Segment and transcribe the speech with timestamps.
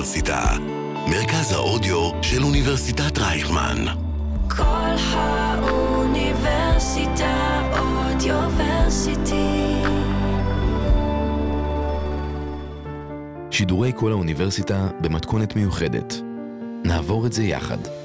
[0.00, 0.56] האוניברסיטה,
[1.06, 3.84] מרכז האודיו של אוניברסיטת רייכמן.
[4.48, 9.82] כל האוניברסיטה אודיוורסיטי.
[13.50, 16.14] שידורי כל האוניברסיטה במתכונת מיוחדת.
[16.84, 17.99] נעבור את זה יחד.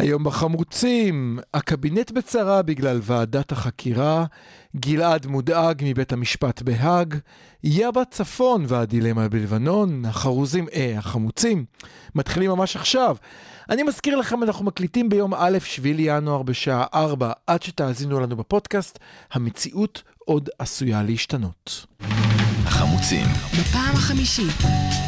[0.00, 4.24] היום בחמוצים, הקבינט בצרה בגלל ועדת החקירה,
[4.76, 7.14] גלעד מודאג מבית המשפט בהאג,
[7.64, 11.64] יאבה צפון והדילמה בלבנון, החרוזים, אה, החמוצים,
[12.14, 13.16] מתחילים ממש עכשיו.
[13.70, 18.98] אני מזכיר לכם, אנחנו מקליטים ביום א', 7 ינואר בשעה 4, עד שתאזינו לנו בפודקאסט,
[19.32, 21.86] המציאות עוד עשויה להשתנות.
[22.64, 23.26] החמוצים,
[23.60, 24.56] בפעם החמישית.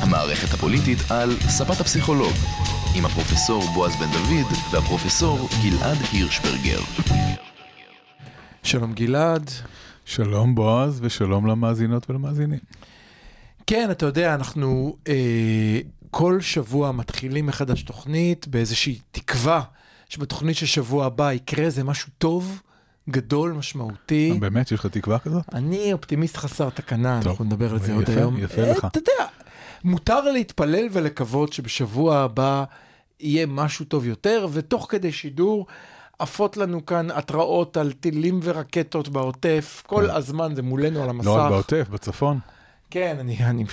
[0.01, 2.33] המערכת הפוליטית על ספת הפסיכולוג,
[2.95, 6.81] עם הפרופסור בועז בן דוד והפרופסור גלעד הירשברגר.
[8.63, 9.51] שלום גלעד.
[10.05, 12.59] שלום בועז ושלום למאזינות ולמאזינים.
[13.67, 19.63] כן, אתה יודע, אנחנו אה, כל שבוע מתחילים מחדש תוכנית באיזושהי תקווה
[20.09, 22.61] שבתוכנית של שבוע הבא יקרה איזה משהו טוב,
[23.11, 24.37] גדול, משמעותי.
[24.41, 25.45] באמת, יש לך תקווה כזאת?
[25.55, 28.39] אני אופטימיסט חסר תקנה, טוב, אנחנו נדבר על זה עוד יפה, היום.
[28.39, 28.85] יפה אה, לך.
[28.85, 29.25] אתה יודע,
[29.85, 32.65] מותר להתפלל ולקוות שבשבוע הבא
[33.21, 35.67] יהיה משהו טוב יותר, ותוך כדי שידור
[36.19, 40.17] עפות לנו כאן התראות על טילים ורקטות בעוטף, כל כן.
[40.17, 41.27] הזמן זה מולנו על המסך.
[41.27, 42.39] לא רק בעוטף, בצפון.
[42.91, 43.45] כן, אני...
[43.45, 43.65] אני...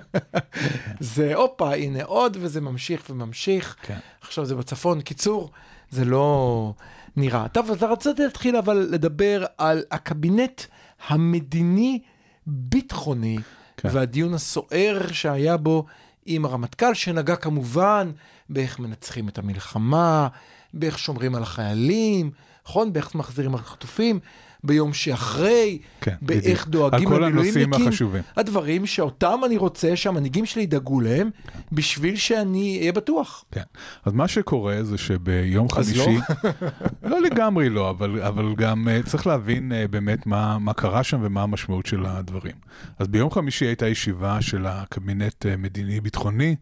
[1.14, 3.76] זה הופה, הנה עוד, וזה ממשיך וממשיך.
[3.82, 3.98] כן.
[4.20, 5.00] עכשיו זה בצפון.
[5.00, 5.50] קיצור,
[5.90, 6.72] זה לא
[7.16, 7.48] נראה.
[7.48, 10.62] טוב, אז רציתי להתחיל אבל לדבר על הקבינט
[11.08, 13.38] המדיני-ביטחוני,
[13.76, 13.88] כן.
[13.92, 15.84] והדיון הסוער שהיה בו
[16.26, 18.10] עם הרמטכ"ל, שנגע כמובן
[18.50, 20.28] באיך מנצחים את המלחמה,
[20.74, 22.30] באיך שומרים על החיילים,
[22.66, 22.92] נכון?
[22.92, 24.20] באיך מחזירים על החטופים.
[24.64, 26.68] ביום שאחרי, כן, באיך בדיוק.
[26.68, 28.22] דואגים למילואימניקים.
[28.36, 31.30] הדברים שאותם אני רוצה שהמנהיגים שלי ידאגו להם,
[31.72, 33.44] בשביל שאני אהיה בטוח.
[33.50, 33.62] כן.
[34.04, 36.04] אז מה שקורה זה שביום אז לא?
[36.04, 36.20] חמישי,
[37.10, 41.20] לא לגמרי לא, אבל, אבל גם uh, צריך להבין uh, באמת מה, מה קרה שם
[41.22, 42.56] ומה המשמעות של הדברים.
[42.98, 46.56] אז ביום חמישי הייתה ישיבה של הקבינט uh, מדיני-ביטחוני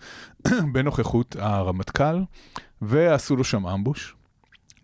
[0.72, 2.22] בנוכחות הרמטכ"ל,
[2.82, 4.14] ועשו לו שם אמבוש.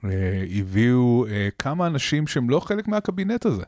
[0.05, 0.09] Uh,
[0.55, 3.63] הביאו uh, כמה אנשים שהם לא חלק מהקבינט הזה.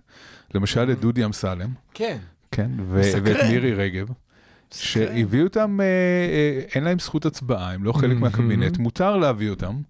[0.55, 2.19] למשל את דודי אמסלם, כן.
[2.51, 2.71] כן.
[2.89, 4.09] ואת מירי רגב.
[4.75, 8.21] שהביאו אותם, אה, אה, אין להם זכות הצבעה, הם לא חלק מהמם.
[8.21, 9.81] מהקבינט, מותר להביא אותם,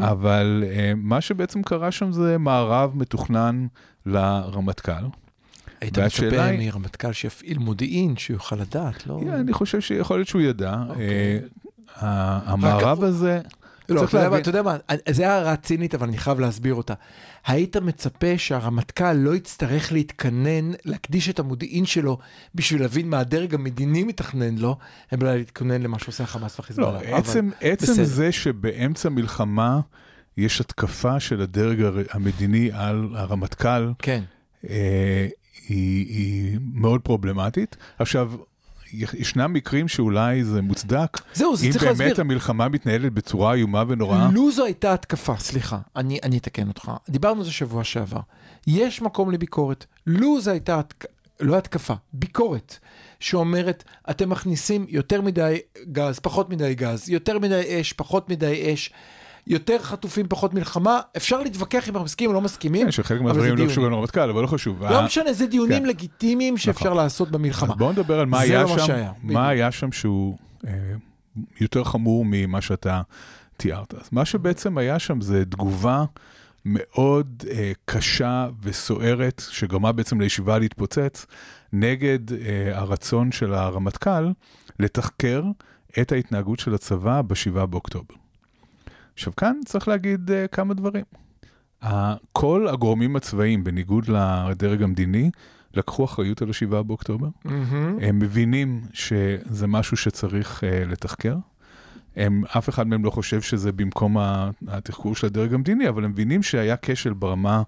[0.00, 3.66] אבל אה, מה שבעצם קרה שם זה מערב מתוכנן
[4.06, 4.92] לרמטכ"ל.
[5.80, 9.20] היית מצפה מרמטכ"ל שיפעיל מודיעין, שהוא יוכל לדעת, לא?
[9.34, 10.76] אני חושב שיכול להיות שהוא ידע.
[10.88, 11.40] אוקיי.
[12.02, 13.40] אה, המערב הזה,
[13.88, 14.76] לא, אתה יודע מה, להבין- אתה יודע מה,
[15.10, 16.94] זה הערה צינית, אבל אני חייב להסביר אותה.
[17.46, 22.18] היית מצפה שהרמטכ"ל לא יצטרך להתכנן, להקדיש את המודיעין שלו
[22.54, 24.76] בשביל להבין מה הדרג המדיני מתכנן לו,
[25.12, 27.10] אלא להתכונן למה שעושה חמאס וחיזבאללה.
[27.10, 28.04] לא, עצם, עצם.
[28.04, 29.80] זה שבאמצע מלחמה
[30.36, 34.22] יש התקפה של הדרג המדיני על הרמטכ"ל, כן.
[34.68, 35.26] אה,
[35.68, 37.76] היא, היא מאוד פרובלמטית.
[37.98, 38.32] עכשיו,
[39.14, 42.20] ישנם מקרים שאולי זה מוצדק, זהו, זה אם צריך באמת להסביר.
[42.20, 44.28] המלחמה מתנהלת בצורה איומה ונוראה.
[44.32, 46.90] לו זו הייתה התקפה, סליחה, אני, אני אתקן אותך.
[47.08, 48.20] דיברנו על זה שבוע שעבר.
[48.66, 49.86] יש מקום לביקורת.
[50.06, 51.04] לו זו הייתה, התק-
[51.40, 52.78] לא התקפה, ביקורת,
[53.20, 55.58] שאומרת, אתם מכניסים יותר מדי
[55.92, 58.90] גז, פחות מדי גז, יותר מדי אש, פחות מדי אש,
[59.46, 63.56] יותר חטופים, פחות מלחמה, אפשר להתווכח אם אנחנו מסכימים או לא מסכימים, כן, שחלק מהדברים
[63.56, 63.66] לא.
[63.66, 64.84] קשורים לרמטכ"ל, אבל לא חשוב.
[64.84, 65.88] לא משנה, זה דיונים כן.
[65.88, 66.96] לגיטימיים שאפשר נכון.
[66.96, 67.74] לעשות במלחמה.
[67.74, 69.04] בואו נדבר על מה היה לא שם.
[69.22, 70.72] מה היה שם שהוא אה,
[71.60, 73.02] יותר חמור ממה שאתה
[73.56, 73.94] תיארת.
[73.94, 76.04] אז מה שבעצם היה שם זה תגובה
[76.64, 81.26] מאוד אה, קשה וסוערת, שגרמה בעצם לישיבה להתפוצץ,
[81.72, 84.28] נגד אה, הרצון של הרמטכ"ל
[84.80, 85.42] לתחקר
[86.00, 88.14] את ההתנהגות של הצבא ב-7 באוקטובר.
[89.14, 91.04] עכשיו כאן צריך להגיד uh, כמה דברים.
[91.82, 91.86] Uh,
[92.32, 95.30] כל הגורמים הצבאיים, בניגוד לדרג המדיני,
[95.74, 97.28] לקחו אחריות על ה-7 באוקטובר.
[97.44, 97.98] מהמם.
[98.02, 101.36] הם מבינים שזה משהו שצריך uh, לתחקר.
[102.16, 104.16] הם, אף אחד מהם לא חושב שזה במקום
[104.68, 107.62] התחקור של הדרג המדיני, אבל הם מבינים שהיה כשל ברמה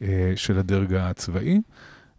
[0.00, 0.04] uh,
[0.36, 1.60] של הדרג הצבאי,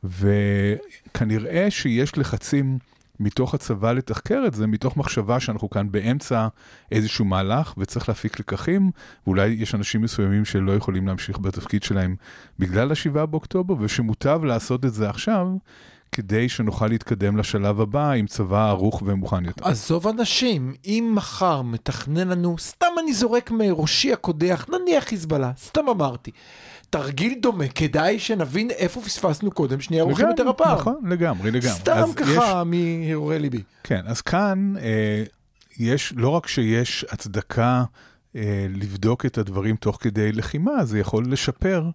[0.03, 2.77] וכנראה שיש לחצים
[3.19, 6.47] מתוך הצבא לתחקר את זה, מתוך מחשבה שאנחנו כאן באמצע
[6.91, 8.91] איזשהו מהלך וצריך להפיק לקחים,
[9.27, 12.15] ואולי יש אנשים מסוימים שלא יכולים להמשיך בתפקיד שלהם
[12.59, 15.47] בגלל השבעה באוקטובר, ושמוטב לעשות את זה עכשיו,
[16.11, 19.67] כדי שנוכל להתקדם לשלב הבא עם צבא ערוך ומוכן יותר.
[19.67, 26.31] עזוב אנשים, אם מחר מתכנן לנו, סתם אני זורק מראשי הקודח, נניח חיזבאללה, סתם אמרתי.
[26.89, 30.77] תרגיל דומה, כדאי שנבין איפה פספסנו קודם, שנהיה ערוכים יותר הפעם.
[30.77, 31.75] נכון, לגמרי, לגמרי.
[31.75, 32.37] סתם ככה יש...
[32.65, 33.63] מהרהורי ליבי.
[33.83, 35.23] כן, אז כאן אה,
[35.79, 37.83] יש, לא רק שיש הצדקה
[38.35, 41.89] אה, לבדוק את הדברים תוך כדי לחימה, זה יכול לשפר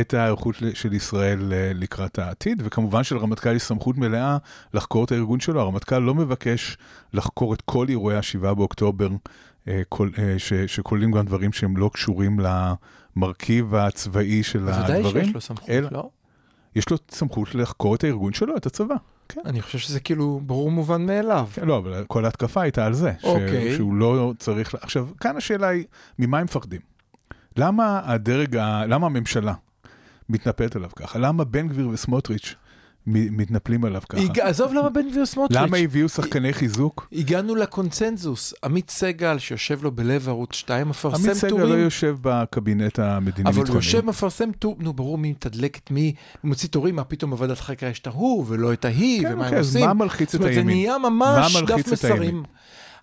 [0.00, 4.38] את ההיערכות של ישראל אה, לקראת העתיד, וכמובן שלרמטכ"ל יש סמכות מלאה
[4.74, 5.60] לחקור את הארגון שלו.
[5.60, 6.78] הרמטכ"ל לא מבקש
[7.12, 9.08] לחקור את כל אירועי ה-7 באוקטובר,
[9.68, 9.82] אה,
[10.18, 10.34] אה,
[10.66, 12.40] שכוללים גם דברים שהם לא קשורים
[13.16, 15.02] למרכיב הצבאי של הדברים.
[15.02, 15.88] בוודאי שיש לו סמכות, אל...
[15.90, 16.10] לא?
[16.76, 18.94] יש לו סמכות לחקור את הארגון שלו, את הצבא.
[19.28, 19.40] כן.
[19.44, 21.48] אני חושב שזה כאילו ברור מובן מאליו.
[21.52, 23.12] כן, לא, אבל כל ההתקפה הייתה על זה.
[23.22, 23.72] אוקיי.
[23.72, 23.76] ש...
[23.76, 24.74] שהוא לא צריך...
[24.80, 25.84] עכשיו, כאן השאלה היא,
[26.18, 26.80] ממה הם מפחדים?
[27.56, 28.86] למה הדרג, ה...
[28.86, 29.54] למה הממשלה
[30.28, 31.18] מתנפלת עליו ככה?
[31.18, 32.54] למה בן גביר וסמוטריץ'
[33.06, 34.22] מתנפלים עליו ככה.
[34.42, 35.60] עזוב למה בן גביר סמוטריץ'.
[35.60, 37.08] למה הביאו שחקני חיזוק?
[37.12, 38.54] הגענו לקונצנזוס.
[38.64, 41.30] עמית סגל, שיושב לו בלב ערוץ 2, מפרסם טורים.
[41.30, 43.62] עמית סגל לא יושב בקבינט המדיני-ביטחוני.
[43.62, 46.14] אבל הוא יושב, מפרסם טור, נו, ברור מי מתדלק את מי,
[46.44, 49.54] מוציא טורים, מה פתאום בוועדת חקיקה יש את ההוא, ולא את ההיא, כן, ומה כן,
[49.54, 49.86] הם עושים.
[49.86, 50.54] מה מלחיץ את הימין?
[50.54, 52.42] זאת אומרת, זה נהיה ממש דף מסרים.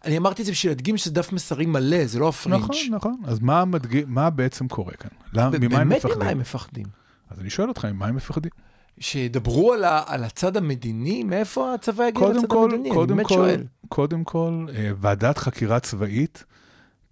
[0.06, 2.62] אני אמרתי את זה בשביל להדגים שזה דף מסרים מלא, זה לא הפרינץ'.
[2.64, 3.18] נכון, נכון.
[3.26, 4.04] אז מה, מדג...
[4.08, 5.10] מה בעצם קורה כאן?
[5.34, 5.80] ממה הם מפחדים?
[5.80, 6.86] באמת ממה הם מפחדים?
[7.30, 8.52] אז אני שואל אותך, ממה הם מפחדים?
[9.00, 12.90] שידברו על, ה, על הצד המדיני, מאיפה הצבא יגיע לצד כל, המדיני?
[12.90, 13.64] קודם אני באמת כל, שואל.
[13.90, 16.44] קודם כל, אה, ועדת חקירה צבאית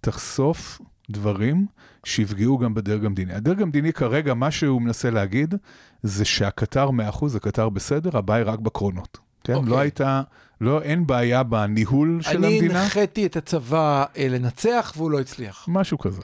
[0.00, 0.80] תחשוף
[1.10, 1.66] דברים
[2.04, 3.32] שיפגעו גם בדרג המדיני.
[3.32, 5.54] הדרג המדיני כרגע, מה שהוא מנסה להגיד,
[6.02, 9.18] זה שהקטר 100%, הקטר בסדר, הבעיה היא רק בקרונות.
[9.44, 9.52] כן?
[9.52, 9.56] Okay.
[9.56, 9.70] אוקיי.
[9.70, 10.22] לא הייתה,
[10.60, 12.74] לא, אין בעיה בניהול של המדינה.
[12.74, 15.64] אני הנחיתי את הצבא אה, לנצח והוא לא הצליח.
[15.68, 16.22] משהו כזה.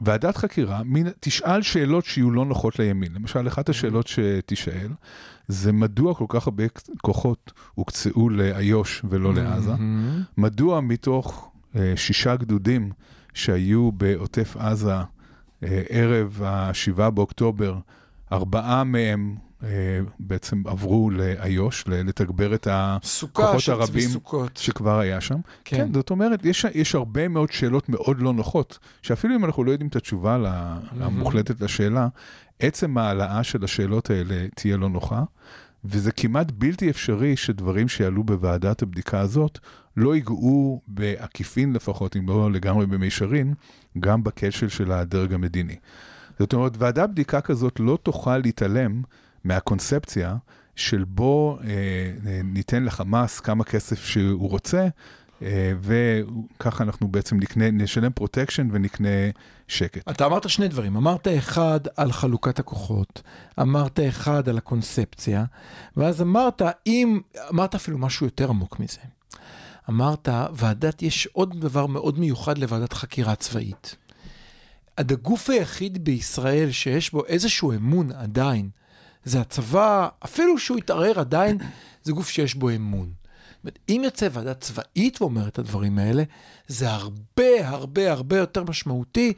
[0.00, 3.12] ועדת חקירה מין, תשאל שאלות שיהיו לא נוחות לימין.
[3.14, 4.88] למשל, אחת השאלות שתשאל,
[5.48, 6.64] זה מדוע כל כך הרבה
[7.02, 9.72] כוחות הוקצו לאיו"ש ולא לעזה?
[10.36, 12.90] מדוע מתוך אה, שישה גדודים
[13.34, 17.78] שהיו בעוטף עזה אה, ערב ה-7 באוקטובר,
[18.32, 19.36] ארבעה מהם
[20.18, 24.10] בעצם עברו לאיו"ש, לתגבר את הכוחות הרבים
[24.54, 25.38] שכבר היה שם.
[25.64, 25.76] כן.
[25.76, 29.70] כן, זאת אומרת, יש, יש הרבה מאוד שאלות מאוד לא נוחות, שאפילו אם אנחנו לא
[29.70, 30.38] יודעים את התשובה
[31.00, 32.08] המוחלטת לשאלה,
[32.58, 35.22] עצם ההעלאה של השאלות האלה תהיה לא נוחה,
[35.84, 39.58] וזה כמעט בלתי אפשרי שדברים שיעלו בוועדת הבדיקה הזאת
[39.96, 43.54] לא ייגעו בעקיפין לפחות, אם לא לגמרי במישרין,
[43.98, 45.76] גם בכשל של הדרג המדיני.
[46.38, 49.02] זאת אומרת, ועדת בדיקה כזאת לא תוכל להתעלם
[49.44, 50.36] מהקונספציה
[50.76, 51.64] של בוא אה,
[52.26, 54.88] אה, ניתן לחמאס כמה כסף שהוא רוצה,
[55.42, 59.08] אה, וככה אנחנו בעצם נקנה, נשלם פרוטקשן ונקנה
[59.68, 60.10] שקט.
[60.10, 63.22] אתה אמרת שני דברים, אמרת אחד על חלוקת הכוחות,
[63.60, 65.44] אמרת אחד על הקונספציה,
[65.96, 67.20] ואז אמרת, אם,
[67.50, 69.00] אמרת אפילו משהו יותר עמוק מזה.
[69.88, 73.96] אמרת, ועדת, יש עוד דבר מאוד מיוחד לוועדת חקירה צבאית.
[74.98, 78.70] הגוף היחיד בישראל שיש בו איזשהו אמון עדיין,
[79.24, 81.58] זה הצבא, אפילו שהוא יתערער עדיין,
[82.02, 83.12] זה גוף שיש בו אמון.
[83.88, 86.22] אם יוצא ועדה צבאית ואומרת את הדברים האלה,
[86.68, 89.32] זה הרבה הרבה הרבה יותר משמעותי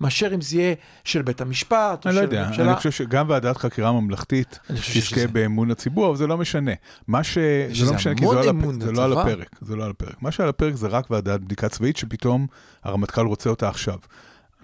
[0.00, 2.40] מאשר אם זה יהיה של בית המשפט או של הממשלה.
[2.40, 6.38] אני לא יודע, אני חושב שגם ועדת חקירה ממלכתית תזכה באמון הציבור, אבל זה לא
[6.38, 6.72] משנה.
[7.08, 7.38] מה ש...
[7.72, 8.80] זה לא משנה, כי זה, לא, הפ...
[8.80, 9.56] זה לא על הפרק.
[9.60, 10.22] זה לא על הפרק.
[10.22, 12.46] מה שעל הפרק זה רק ועדת בדיקה צבאית, שפתאום
[12.84, 13.98] הרמטכ"ל רוצה אותה עכשיו.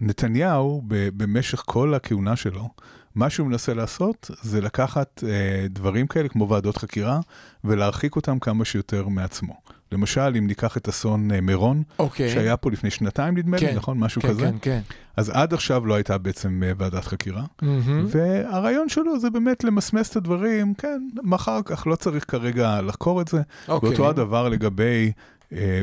[0.00, 2.68] נתניהו, במשך כל הכהונה שלו,
[3.16, 7.20] מה שהוא מנסה לעשות זה לקחת אה, דברים כאלה כמו ועדות חקירה
[7.64, 9.54] ולהרחיק אותם כמה שיותר מעצמו.
[9.92, 11.94] למשל, אם ניקח את אסון אה, מירון, okay.
[11.98, 12.30] אוקיי.
[12.30, 13.98] שהיה פה לפני שנתיים נדמה כן, לי, נכון?
[13.98, 14.46] משהו כן, כזה.
[14.46, 14.80] כן, כן.
[15.16, 17.66] אז עד עכשיו לא הייתה בעצם אה, ועדת חקירה, Mm-hmm.
[18.06, 23.28] והרעיון שלו זה באמת למסמס את הדברים, כן, מחר כך, לא צריך כרגע לחקור את
[23.28, 23.42] זה.
[23.68, 23.88] אוקיי.
[23.88, 25.12] ואותו הדבר לגבי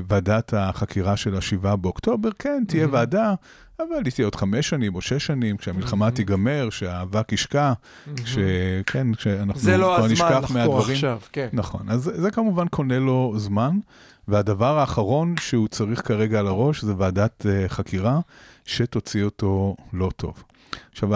[0.08, 2.90] ועדת החקירה של השבעה באוקטובר, כן, תהיה Mm-hmm.
[2.92, 3.34] ועדה.
[3.80, 6.12] אבל היא תהיה עוד חמש שנים או שש שנים, כשהמלחמה Mm-hmm.
[6.12, 7.74] תיגמר, שהאבק ישקע,
[8.16, 10.94] כשכן, כשאנחנו זה לא כבר הזמן נשכח לחקור מהדברים.
[10.94, 11.48] עכשיו, כן.
[11.54, 13.80] נכון, אז זה כמובן קונה לו זמן,
[14.28, 18.20] והדבר האחרון שהוא צריך כרגע על הראש זה ועדת uh, חקירה
[18.66, 20.44] שתוציא אותו לא טוב.
[20.92, 21.10] עכשיו,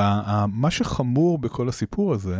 [0.48, 2.40] מה שחמור בכל הסיפור הזה,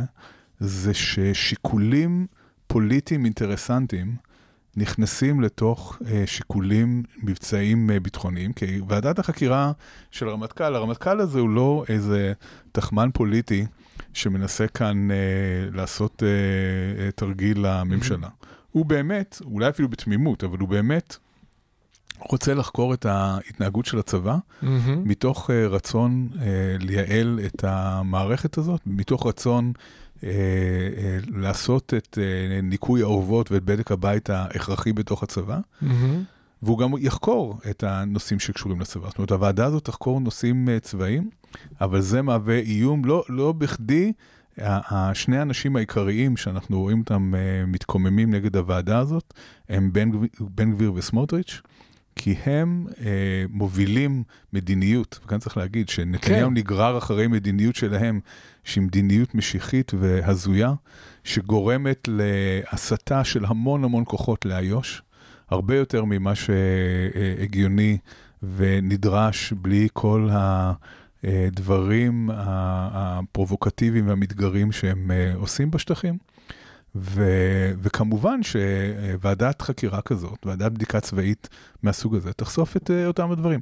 [0.60, 2.28] זה ששיקולים
[2.68, 4.16] פוליטיים אינטרסנטיים,
[4.78, 9.72] נכנסים לתוך uh, שיקולים מבצעיים uh, ביטחוניים, כי ועדת החקירה
[10.12, 12.34] של הרמטכ"ל, הרמטכ"ל הזה הוא לא איזה
[12.72, 13.66] תחמן פוליטי
[14.14, 18.28] שמנסה כאן uh, לעשות uh, uh, תרגיל לממשלה.
[18.72, 21.18] הוא באמת, אולי אפילו בתמימות, אבל הוא באמת
[22.20, 25.02] רוצה לחקור את ההתנהגות של הצבא, מהמם.
[25.08, 26.38] מתוך uh, רצון uh,
[26.80, 30.07] לייעל את המערכת הזאת, מתוך רצון אה, אה,
[31.36, 35.60] לעשות את אה, ניקוי האורוות ואת בדק הבית ההכרחי בתוך הצבא,
[36.62, 39.08] והוא גם יחקור את הנושאים שקשורים לצבא.
[39.08, 41.30] זאת אומרת, הוועדה הזאת תחקור נושאים אה, צבאיים,
[41.82, 44.14] אבל זה מהווה איום, לא, לא בכדי.
[44.60, 49.34] השני האנשים העיקריים שאנחנו רואים אותם אה, מתקוממים נגד הוועדה הזאת,
[49.70, 50.10] הם בן,
[50.40, 51.62] בן גביר וסמוטריץ',
[52.18, 56.54] כי הם אה, מובילים מדיניות, וכאן צריך להגיד שנתניהו כן.
[56.54, 58.20] נגרר אחרי מדיניות שלהם,
[58.64, 60.74] שהיא מדיניות משיחית והזויה,
[61.24, 65.02] שגורמת להסתה של המון המון כוחות לאיו"ש,
[65.50, 67.98] הרבה יותר ממה שהגיוני
[68.56, 70.30] ונדרש בלי כל
[71.24, 76.18] הדברים הפרובוקטיביים והמתגרים שהם אה, עושים בשטחים.
[77.00, 77.24] ו,
[77.82, 81.50] וכמובן שוועדת חקירה כזאת, ועדת בדיקה צבאית
[81.84, 83.60] מהסוג הזה, תחשוף את אה, אותם הדברים.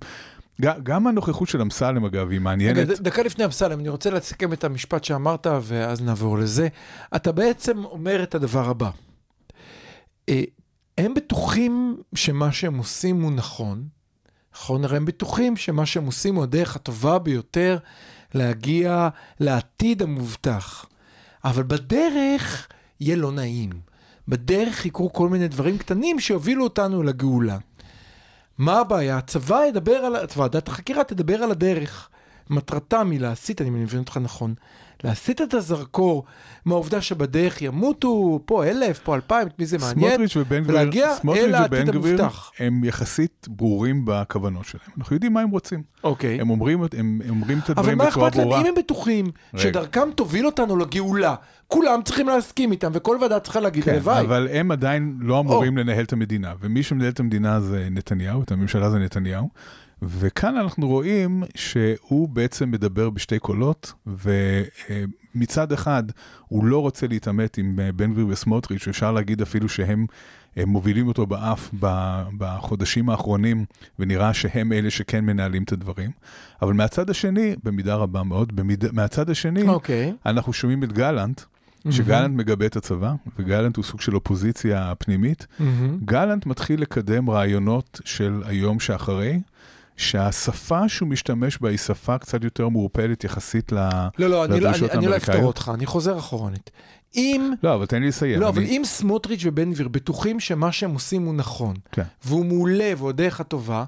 [0.59, 2.77] גם הנוכחות של אמסלם, אגב, היא מעניינת.
[2.77, 6.67] רגע, דקה לפני אמסלם, אני רוצה לסכם את המשפט שאמרת, ואז נעבור לזה.
[7.15, 8.89] אתה בעצם אומר את הדבר הבא.
[10.29, 10.43] אה,
[10.97, 13.83] הם בטוחים שמה שהם עושים הוא נכון,
[14.53, 14.83] נכון?
[14.83, 17.77] הרי הם בטוחים שמה שהם עושים הוא הדרך הטובה ביותר
[18.33, 20.85] להגיע לעתיד המובטח.
[21.45, 22.67] אבל בדרך
[22.99, 23.69] יהיה לא נעים.
[24.27, 27.57] בדרך יקרו כל מיני דברים קטנים שיובילו אותנו לגאולה.
[28.57, 29.17] מה הבעיה?
[29.17, 32.09] הצבא ידבר על, ועדת החקירה תדבר על הדרך.
[32.49, 34.53] מטרתם היא להסיט, אני מבין אותך נכון,
[35.05, 36.24] להסיט את הזרקור
[36.65, 40.09] מהעובדה שבדרך ימותו פה אלף, פה אלפיים, את מי זה מעניין?
[40.09, 42.51] סמוטריץ' ובן גביר, ולהגיע אל העתיד המובטח.
[42.59, 44.89] הם יחסית ברורים בכוונות שלהם.
[44.97, 45.83] אנחנו יודעים מה הם רוצים.
[46.03, 46.41] אוקיי.
[46.41, 48.47] הם אומרים, הם, הם אומרים את אבל הדברים מה בצורה אכפת להם?
[48.47, 48.62] ברורה.
[48.62, 49.63] אם הם בטוחים רגע.
[49.63, 51.35] שדרכם תוביל אותנו לגאולה,
[51.67, 54.21] כולם צריכים להסכים איתם, וכל ועדה צריכה להגיד כן, הלוואי.
[54.21, 58.51] אבל הם עדיין לא אמורים לנהל את המדינה, ומי שמנהל את המדינה זה נתניהו, את
[58.51, 59.50] הממשלה זה נתניהו.
[60.07, 66.03] וכאן אנחנו רואים שהוא בעצם מדבר בשתי קולות, ומצד אחד
[66.47, 70.05] הוא לא רוצה להתעמת עם אה, בן גביר וסמוטריץ', אפשר להגיד אפילו שהם
[70.57, 71.69] מובילים אותו באף
[72.38, 73.65] בחודשים האחרונים,
[74.00, 76.12] ונראה שהם אלה שכן מנהלים את הדברים.
[76.62, 78.85] אבל מהצד השני, במידה רבה מאוד, במיד...
[78.91, 80.13] מהצד השני, אוקיי.
[80.25, 81.41] אנחנו שומעים את גלנט,
[81.89, 85.47] שגלנט מגבה את הצבא, וגלנט הוא סוג של אופוזיציה פנימית.
[86.05, 89.39] גלנט מתחיל לקדם רעיונות של היום שאחרי,
[89.97, 93.75] שהשפה שהוא משתמש בה היא שפה קצת יותר מעורפלת יחסית ל...
[94.19, 95.43] לא, לא, אני לא- אני- אני לא אפתור.
[95.43, 96.71] אותך, אני חוזר אחורנית.
[97.15, 98.39] אם, לא, אבל תן לי לסיים.
[98.39, 102.03] לא, אבל אני- אם סמוטריץ' ובן גביר בטוחים שמה שהם עושים הוא נכון, כן.
[102.25, 103.83] והוא מעולה והוא הדרך הטובה,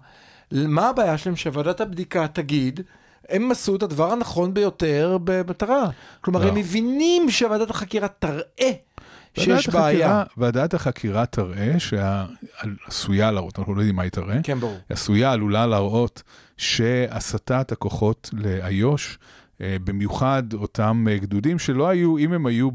[0.51, 2.79] מה הבעיה שלהם שוועדת הבדיקה תגיד,
[3.29, 5.89] הם עשו את הדבר הנכון ביותר במטרה.
[6.21, 6.49] כלומר, לא.
[6.49, 8.71] הם מבינים שוועדת החקירה תראה
[9.39, 10.23] שיש בעיה.
[10.37, 14.77] ועדת החקירה תראה, שעשויה להראות, אנחנו לא יודעים מה היא תראה, כן, ברור.
[14.89, 16.23] עשויה, עלולה להראות
[16.57, 19.17] שהסטת הכוחות לאיו"ש,
[19.61, 22.69] אה, במיוחד אותם אה, גדודים שלא היו, אם הם היו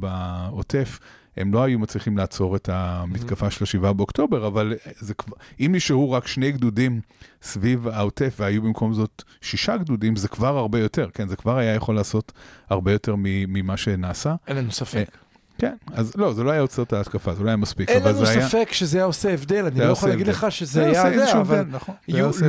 [0.00, 0.98] בעוטף,
[1.36, 6.10] הם לא היו מצליחים לעצור את המתקפה של ה-7 באוקטובר, אבל זה כבר, אם נשארו
[6.10, 7.00] רק שני גדודים
[7.42, 11.28] סביב העוטף והיו במקום זאת שישה גדודים, זה כבר הרבה יותר, כן?
[11.28, 12.32] זה כבר היה יכול לעשות
[12.70, 14.34] הרבה יותר ממה שנעשה.
[14.46, 15.10] אין לנו ספק.
[15.58, 18.10] כן, אז לא, זה לא היה עוצר את ההתקפה, זה לא היה מספיק, אין אבל
[18.10, 18.48] לנו זה היה...
[18.48, 20.26] ספק שזה היה עושה הבדל, אני לא יכול להגיד.
[20.26, 21.94] לך שזה זה היה זה, אבל נכון.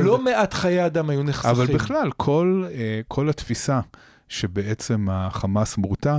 [0.02, 0.18] לא.
[0.24, 1.50] מעט חיי אדם היו נחסכים.
[1.50, 3.80] אבל בכלל, כל, אה, כל התפיסה
[4.28, 6.18] שבעצם החמאס מורתע,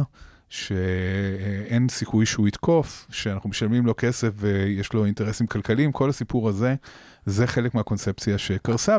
[0.49, 6.75] שאין סיכוי שהוא יתקוף, שאנחנו משלמים לו כסף ויש לו אינטרסים כלכליים, כל הסיפור הזה,
[7.25, 8.97] זה חלק מהקונספציה שקרסה.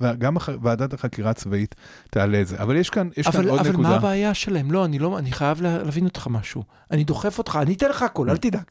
[0.00, 0.36] וגם.
[0.62, 1.74] ועדת החקירה הצבאית
[2.10, 2.62] תעלה את זה.
[2.62, 3.88] אבל יש כאן, יש כאן אבל, עוד אבל נקודה.
[3.88, 4.72] מה הבעיה שלהם?
[4.72, 6.62] לא, אני לא, אני חייב לה- להבין אותך משהו.
[6.90, 8.62] אני דוחף אותך, אני אתן לך הכל, אל תדאג.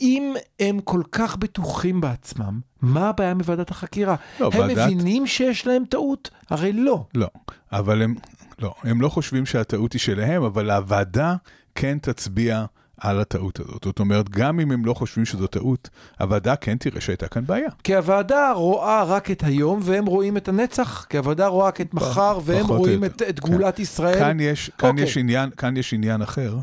[0.00, 4.14] אם הם כל כך בטוחים בעצמם, מה הבעיה מוועדת החקירה?
[4.40, 6.30] לא, הם ועדת- מבינים שיש להם טעות?
[6.50, 7.04] הרי לא.
[7.14, 7.26] לא,
[7.72, 8.14] אבל הם
[8.58, 11.36] לא, הם לא חושבים שהטעות היא שלהם, אבל הוועדה
[11.74, 12.64] כן תצביע
[13.04, 13.84] על הטעות הזאת.
[13.84, 17.68] זאת אומרת, גם אם הם לא חושבים שזו טעות, הוועדה כן תראה שהייתה כאן בעיה.
[17.84, 21.94] כי הוועדה רואה רק את היום והם רואים את הנצח, כי הוועדה רואה רק את
[21.94, 23.04] מחר והם רואים.
[23.04, 24.18] את, את גאולת ישראל.
[24.18, 25.04] כאן יש, כאן, אוקיי.
[25.04, 26.58] יש עניין, כאן יש עניין אחר,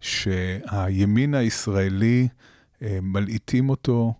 [0.00, 2.28] שהימין הישראלי,
[2.82, 4.14] אה, מלעיטים אותו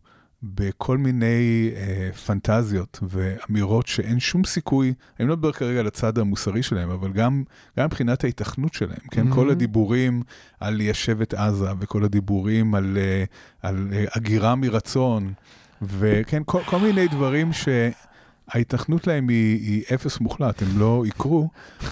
[0.45, 6.63] בכל מיני אה, פנטזיות ואמירות שאין שום סיכוי, אני לא מדבר כרגע על הצד המוסרי
[6.63, 7.43] שלהם, אבל גם,
[7.79, 9.33] גם מבחינת ההיתכנות שלהם, כן?
[9.33, 9.35] Mhm.
[9.35, 10.23] כל הדיבורים
[10.61, 13.25] על ליישב את עזה, וכל הדיבורים על, אה,
[13.63, 15.33] על אה, הגירה מרצון,
[15.83, 17.69] וכן, כל, כל מיני דברים ש...
[18.49, 21.49] ההיתכנות להם היא, היא אפס מוחלט, הם לא יקרו,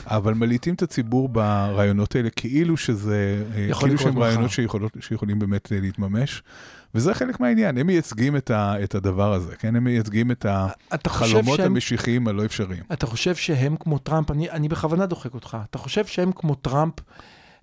[0.06, 4.50] אבל מלעיטים את הציבור ברעיונות האלה כאילו שזה, אה, כאילו שהם רעיונות.
[4.50, 6.42] שיכולות, שיכולים באמת אה, להתממש,
[6.94, 9.76] וזה חלק מהעניין, הם מייצגים את, ה, את הדבר הזה, כן?
[9.76, 10.46] הם מייצגים את
[11.06, 11.66] החלומות שהם...
[11.72, 12.82] המשיחיים הלא אפשריים.
[12.92, 16.94] אתה חושב שהם כמו טראמפ, אני, אני בכוונה דוחק אותך, אתה חושב שהם כמו טראמפ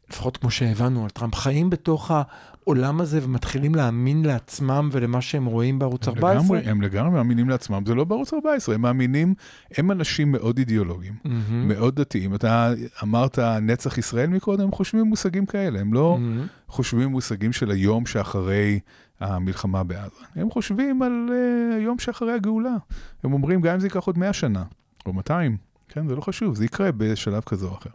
[0.10, 5.80] לפחות כמו שהבנו על טראמפ, חיים בתוך העולם הזה ומתחילים להאמין לעצמם ולמה שהם רואים
[5.80, 6.34] בערוץ 14?
[6.58, 9.34] לגמרי, הם לגמרי מאמינים לעצמם, זה לא בערוץ 14, הם מאמינים,
[9.78, 11.30] הם אנשים מאוד אידיאולוגיים, Mm-hmm.
[11.52, 12.36] מאוד דתיים.
[12.36, 16.72] אתה אמרת נצח ישראל מקודם, הם חושבים מושגים כאלה, הם לא Mm-hmm.
[16.74, 18.80] חושבים מושגים של היום שאחרי
[19.20, 20.16] המלחמה בעזה.
[20.36, 22.76] הם חושבים על uh, היום שאחרי הגאולה.
[23.24, 24.64] הם אומרים, גם אם זה ייקח עוד 100 שנה,
[25.06, 25.58] או 200,
[25.90, 27.90] כן, זה לא חשוב, זה יקרה בשלב כזה או אחר.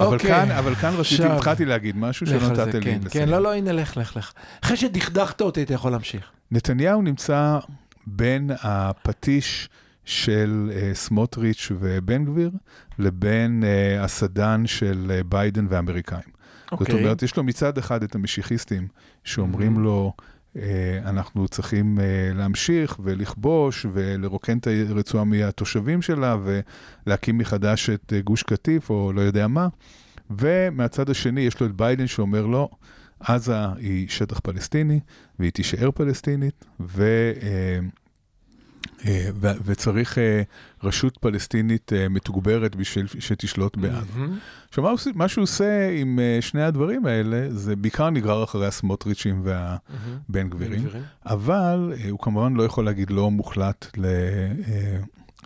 [0.00, 0.30] אבל אוקיי.
[0.30, 3.24] כאן, אבל כאן רציתי, התחלתי להגיד משהו שנתת זה, לי כן, לסיים.
[3.26, 4.32] כן, לא, לא, הנה, לך, לך, לך.
[4.64, 6.30] אחרי שדכדכת אותי, אתה יכול להמשיך.
[6.50, 7.58] נתניהו נמצא
[8.06, 9.68] בין הפטיש
[10.04, 12.50] של uh, סמוטריץ' ובן גביר,
[12.98, 16.32] לבין uh, הסדן של uh, ביידן והאמריקאים.
[16.72, 16.94] זאת אוקיי.
[17.04, 18.88] אומרת, יש לו מצד אחד את המשיחיסטים
[19.24, 19.80] שאומרים Mhm.
[19.80, 20.12] לו,
[20.56, 20.62] אה,
[21.04, 26.36] אנחנו צריכים אה, להמשיך ולכבוש ולרוקן את הרצועה מהתושבים שלה
[27.06, 29.68] ולהקים מחדש את אה, גוש קטיף או לא יודע מה.
[30.30, 32.68] ומהצד השני יש לו את ביידן שאומר לו,
[33.20, 35.00] עזה היא שטח פלסטיני
[35.38, 37.32] והיא תישאר פלסטינית, ו,
[39.64, 40.42] וצריך אה,
[40.82, 44.18] רשות פלסטינית אה, מתוגברת בשביל שתשלוט בעזה.
[44.18, 44.38] מהמם.
[44.68, 44.84] עכשיו,
[45.14, 50.48] מה שהוא עושה עם שני הדברים האלה, זה בעיקר נגרר אחרי הסמוטריצ'ים והבן.
[50.48, 50.88] גבירים.
[51.26, 54.06] אבל הוא כמובן לא יכול להגיד לא מוחלט ל,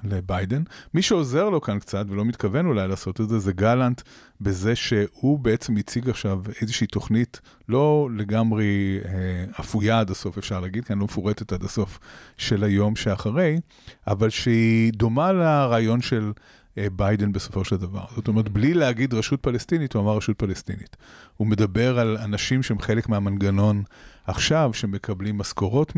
[0.04, 0.62] לביידן.
[0.94, 4.02] מי שעוזר לו כאן קצת, ולא מתכוון אולי לעשות את זה, זה גלנט,
[4.40, 10.84] בזה שהוא בעצם הציג עכשיו איזושהי תוכנית לא לגמרי uh, אפויה עד הסוף, אפשר להגיד,
[10.84, 11.98] כי אני לא מפורטת עד הסוף,
[12.36, 13.60] של היום שאחרי,
[14.06, 16.32] אבל שהיא דומה לרעיון של...
[16.78, 18.04] אה, ביידן בסופו של דבר.
[18.14, 20.96] זאת אומרת, בלי להגיד רשות פלסטינית, הוא אמר רשות פלסטינית.
[21.36, 23.82] הוא מדבר על אנשים שהם חלק מהמנגנון
[24.26, 25.92] עכשיו, שמקבלים משכורות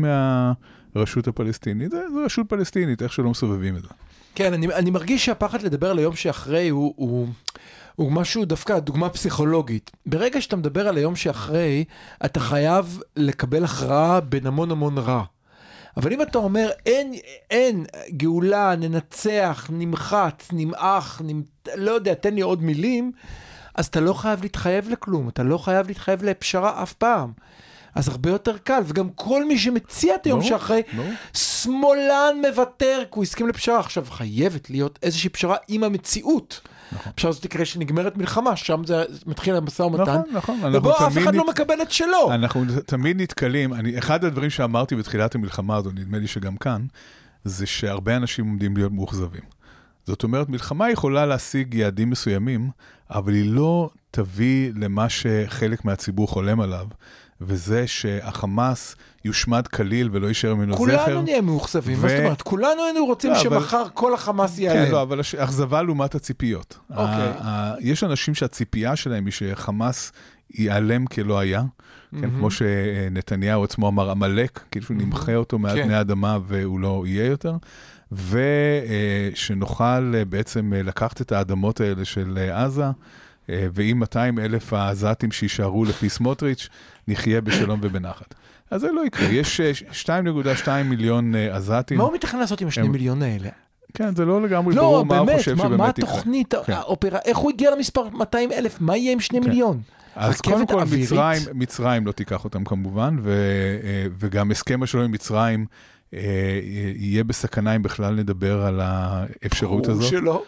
[0.95, 1.91] מהרשות הפלסטינית.
[1.91, 3.87] זה, זה רשות פלסטינית, איך שלא מסובבים את זה.
[4.35, 7.27] כן, אני, אני מרגיש שהפחד לדבר על היום שאחרי הוא, הוא,
[7.95, 9.91] הוא משהו דווקא דוגמה פסיכולוגית.
[10.05, 11.83] ברגע שאתה מדבר על היום שאחרי,
[12.25, 15.23] אתה חייב לקבל הכרעה בין המון המון רע.
[15.97, 17.13] אבל אם אתה אומר, אין,
[17.49, 21.41] אין, גאולה, ננצח, נמחץ, נמעך, נמ...
[21.75, 23.11] לא יודע, תן לי עוד מילים,
[23.75, 27.31] אז אתה לא חייב להתחייב לכלום, אתה לא חייב להתחייב לפשרה אף פעם.
[27.95, 31.09] אז הרבה יותר קל, וגם כל מי שמציע את היום ברור, שאחרי, ברור.
[31.33, 33.79] שמאלן מוותר, כי הוא הסכים לפשרה.
[33.79, 36.61] עכשיו, חייבת להיות איזושהי פשרה עם המציאות.
[36.91, 37.11] נכון.
[37.11, 40.01] הפשרה הזאת תקרה שנגמרת מלחמה, שם זה מתחיל המשא ומתן.
[40.33, 40.75] נכון, נכון.
[40.75, 42.31] ובו אף אחד לא נת- מקבל את שלו.
[42.33, 46.85] אנחנו תמיד נתקלים, אני, אחד הדברים שאמרתי בתחילת המלחמה הזו, נדמה לי שגם כאן,
[47.43, 49.41] זה שהרבה אנשים עומדים להיות מאוכזבים.
[50.07, 52.69] זאת אומרת, מלחמה יכולה להשיג יעדים מסוימים,
[53.09, 56.85] אבל היא לא תביא למה שחלק מהציבור חולם עליו,
[57.41, 60.77] וזה שהחמאס יושמד כליל ולא יישאר ממנו זכר.
[60.77, 62.41] כולנו נהיה מאוכזבים, מה ו- זאת אומרת?
[62.41, 64.91] כולנו היינו רוצים לא, אבל- שמחר כל החמאס כן, ייעלם.
[64.91, 66.77] לא, אבל הש- אכזבה לעומת הציפיות.
[66.89, 67.03] אוקיי.
[67.05, 70.11] ה- ה- יש אנשים שהציפייה שלהם היא שחמאס
[70.53, 71.67] ייעלם כלא היה, כן,
[72.21, 72.37] מהמם.
[72.39, 75.83] כמו שנתניהו עצמו אמר, עמלק, כאילו שהוא נמחה אותו מעל כן.
[75.83, 77.53] פני האדמה והוא לא יהיה יותר,
[79.33, 79.83] ושנוכל
[80.15, 82.91] אה, בעצם אה, לקחת את האדמות האלה של אה, עזה, אה,
[83.73, 86.69] ועם 200 אלף העזתים שיישארו לפי סמוטריץ',
[87.07, 88.35] נחיה בשלום ובנחת.
[88.71, 89.71] אז זה לא יקרה, יש אה,
[90.63, 91.97] 2.2 מיליון אה, עזתים.
[91.97, 93.49] מה הוא מתכנן לעשות עם השני הם- מיליון האלה?
[93.93, 96.11] כן, זה לא לגמרי לא, ברור מה הוא באמת, חושב מה- מה שבאמת יקרה.
[96.13, 96.73] התוכנית, כן.
[96.73, 98.77] האופרה, איך הוא הגיע למספר 200 אלף?
[98.81, 99.49] מה יהיה עם שני כן.
[99.49, 99.81] מיליון?
[100.15, 101.05] אז קודם כל אווירית?
[101.11, 103.29] מצרים, מצרים לא תיקח אותם כמובן, ו,
[103.83, 105.65] אה, וגם הסכם השלום עם מצרים
[106.13, 106.19] אה,
[106.95, 110.09] יהיה בסכנה אם בכלל נדבר על האפשרות ברור הזאת.
[110.09, 110.43] שלא.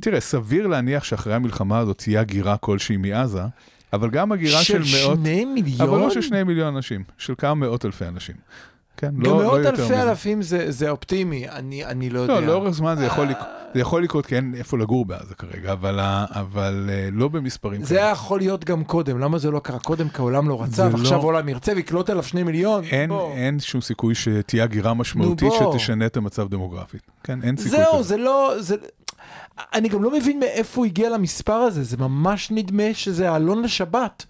[0.00, 3.42] תראה, סביר להניח שאחרי המלחמה הזאת תהיה הגירה כלשהי מעזה,
[3.92, 5.88] אבל גם הגירה של, של מאות, שני מיליון?
[5.88, 8.34] אבל לא של שני מיליון אנשים, של כמה מאות אלפי אנשים.
[8.96, 10.02] כן, גם לא, לא מאות יותר אלפי מזה.
[10.02, 12.40] אלפים זה זה אופטימי, אני אני לא יודע.
[12.40, 13.38] לא, לאורך זמן זה יכול, לק...
[13.74, 17.98] זה יכול לקרות, כי אין איפה לגור בעזה כרגע, אבל, אבל אה, לא במספרים זה
[17.98, 20.08] היה יכול להיות גם קודם, למה זה לא קרה קודם?
[20.08, 22.84] כי העולם לא רצה, זה ועכשיו לא- העולם ירצה ויקלוט עליו שני מיליון.
[22.84, 23.32] אין, בוא.
[23.34, 25.52] אין שום סיכוי שתהיה הגירה משמעותית.
[25.72, 27.00] שתשנה את המצב דמוגרפית.
[27.24, 28.02] כן, אין סיכוי זהו, כזה.
[28.02, 28.54] זה לא...
[28.58, 28.76] זה...
[29.74, 34.26] אני גם לא מבין מאיפה הוא הגיע למספר הזה, זה ממש נדמה שזה אלון לשבת,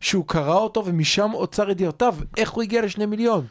[0.00, 3.46] שהוא קרא אותו ומשם אוצר ידיעותיו, איך הוא הגיע לשני מיליון.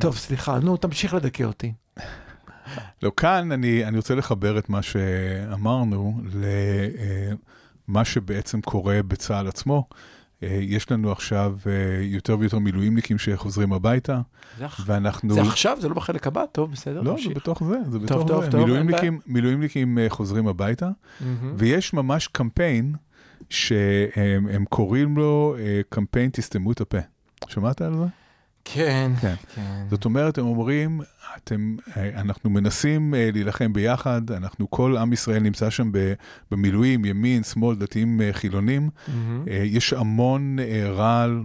[0.00, 1.72] טוב, סליחה, נו, תמשיך לדכא אותי.
[3.02, 6.20] לא, כאן אני, אני רוצה לחבר את מה שאמרנו
[7.88, 9.88] למה שבעצם קורה בצה"ל עצמו.
[10.42, 11.72] אה, יש לנו עכשיו אה,
[12.02, 14.20] יותר ויותר מילואימניקים שחוזרים הביתה,
[14.58, 15.34] זה, ואנחנו...
[15.34, 17.36] זה עכשיו, זה לא בחלק הבא, טוב, בסדר, לא, זה תמשיך.
[17.36, 18.50] בתוך זה, זה בתוך טוב, זה.
[18.50, 21.54] טוב, מילואימניקים, מילואימניקים אה, חוזרים הביתה, מהמם.
[21.56, 22.94] ויש ממש קמפיין
[23.50, 25.56] שהם הם קוראים לו
[25.88, 26.98] קמפיין תסתמו את הפה.
[27.48, 28.04] שמעת על זה?
[28.72, 29.34] כן, כן.
[29.54, 29.86] כן.
[29.90, 31.00] זאת אומרת, הם אומרים,
[31.36, 35.90] אתם, אה, אנחנו מנסים אה, להילחם ביחד, אנחנו, כל עם ישראל נמצא שם
[36.50, 38.90] במילואים, ימין, שמאל, דתיים, אה, חילונים.
[39.48, 41.42] אה, יש המון רעל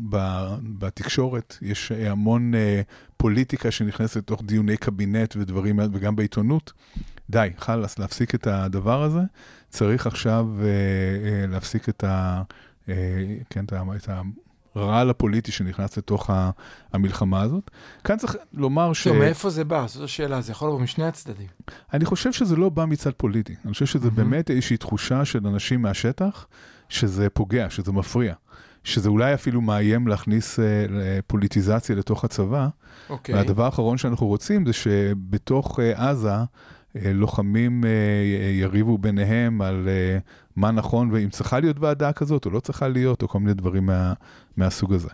[0.80, 2.54] בתקשורת, יש המון
[3.18, 6.74] פוליטיקה שנכנסת לתוך דיוני קבינט ודברים, וגם בעיתונות.
[7.30, 9.22] די, חלאס, להפסיק את הדבר הזה.
[9.70, 10.48] צריך עכשיו
[11.48, 12.42] להפסיק את, ה,
[13.50, 13.74] כן, את,
[14.10, 14.22] ה,
[14.76, 16.30] הרעל הפוליטי שנכנס לתוך
[16.94, 17.72] המלחמה הזאת.
[18.04, 19.08] כאן צריך לומר ש...
[19.08, 19.86] טוב, מאיפה זה בא?
[19.88, 21.48] זאת השאלה, זה יכול לבוא משני הצדדים.
[21.94, 23.56] אני חושב שזה לא בא מצד פוליטי.
[23.66, 24.16] אני חושב שזה מהמם.
[24.16, 26.48] באמת איזושהי תחושה של אנשים מהשטח,
[26.90, 28.34] שזה פוגע, שזה מפריע.
[28.84, 30.66] שזה אולי אפילו מאיים להכניס אה,
[31.28, 32.68] פוליטיזציה לתוך הצבא.
[33.10, 33.36] אוקיי.
[33.36, 36.30] והדבר האחרון שאנחנו רוצים זה שבתוך אה, עזה
[36.96, 37.90] אה, לוחמים אה,
[38.54, 40.18] יריבו ביניהם על אה,
[40.56, 43.86] מה נכון ואם צריכה להיות ועדה כזאת או לא צריכה להיות, או כל מיני דברים
[43.86, 44.14] מה,
[44.58, 45.10] מהסוג הזה.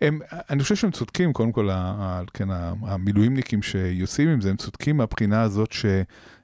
[0.00, 0.18] הם,
[0.50, 2.48] אני חושב שהם צודקים, קודם כל, ה, ה, כן,
[2.82, 5.74] המילואימניקים שיוצאים עם זה, הם צודקים מהבחינה הזאת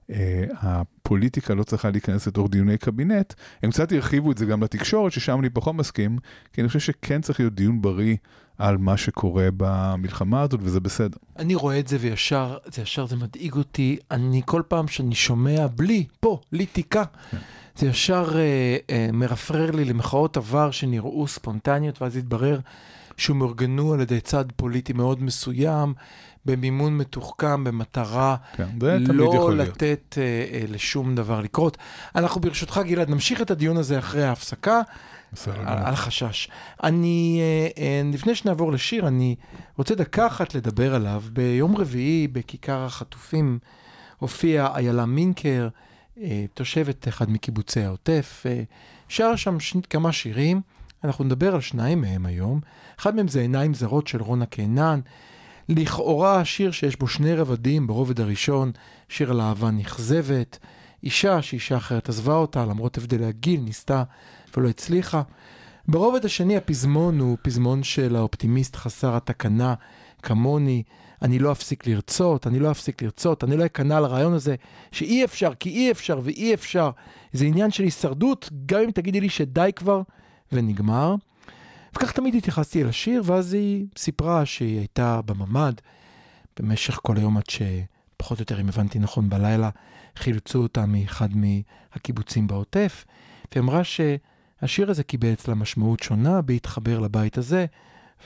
[0.08, 3.34] שהפוליטיקה לא צריכה להיכנס לתוך דיוני קבינט.
[3.62, 6.18] הם קצת הרחיבו את זה גם לתקשורת, ששם אני פחות מסכים,
[6.52, 8.16] כי אני חושב שכן צריך להיות דיון בריא
[8.58, 11.18] על מה שקורה במלחמה הזאת, וזה בסדר.
[11.38, 13.98] אני רואה את זה וישר, זה ישר זה מדאיג אותי.
[14.10, 17.04] אני כל פעם שאני שומע בלי, פה, לי תיקה,
[17.76, 22.60] זה ישר אה, אה, מרפרר לי למחאות עבר שנראו ספונטניות, ואז התברר
[23.16, 25.94] שמאורגנו על ידי צד פוליטי מאוד מסוים,
[26.44, 28.66] במימון מתוחכם, במטרה כן,
[29.08, 29.56] לא.
[29.56, 31.76] לתת אה, אה, לשום דבר לקרות.
[32.14, 34.82] אנחנו ברשותך, גלעד, נמשיך את הדיון הזה אחרי ההפסקה.
[35.66, 36.48] על חשש.
[36.82, 39.36] אני, אה, אה, לפני שנעבור לשיר, אני
[39.78, 41.22] רוצה דקה אחת לדבר עליו.
[41.32, 43.58] ביום רביעי, בכיכר החטופים,
[44.18, 45.68] הופיעה איילה מינקר,
[46.54, 48.62] תושבת אחד מקיבוצי העוטף, אה,
[49.08, 49.76] שרה שם ש...
[49.90, 50.60] כמה שירים.
[51.04, 52.60] אנחנו נדבר על שניים מהם היום.
[52.98, 55.00] אחד מהם זה עיניים זרות של רונה קינן.
[55.68, 58.72] לכאורה שיר שיש בו שני רבדים, ברובד הראשון,
[59.08, 60.58] שיר על אהבה נכזבת.
[61.04, 64.02] אישה שאישה אחרת עזבה אותה, למרות הבדלי הגיל, ניסתה
[64.56, 65.22] ולא הצליחה.
[65.88, 69.74] ברובד השני הפזמון הוא פזמון של האופטימיסט חסר התקנה,
[70.22, 70.82] כמוני.
[71.22, 74.54] אני לא אפסיק לרצות, אני לא אפסיק לרצות, אני לא אכנע לרעיון הזה
[74.92, 76.90] שאי אפשר, כי אי אפשר ואי אפשר.
[77.32, 80.02] זה עניין של הישרדות, גם אם תגידי לי שדי כבר
[80.52, 81.14] ונגמר.
[81.96, 85.74] וכך תמיד התייחסתי אל השיר, ואז היא סיפרה שהיא הייתה בממ"ד
[86.60, 89.70] במשך כל היום עד שפחות או יותר, אם הבנתי נכון, בלילה
[90.16, 93.04] חילצו אותה מאחד מהקיבוצים בעוטף,
[93.52, 97.66] והיא אמרה שהשיר הזה קיבל אצלה משמעות שונה בהתחבר לבית הזה,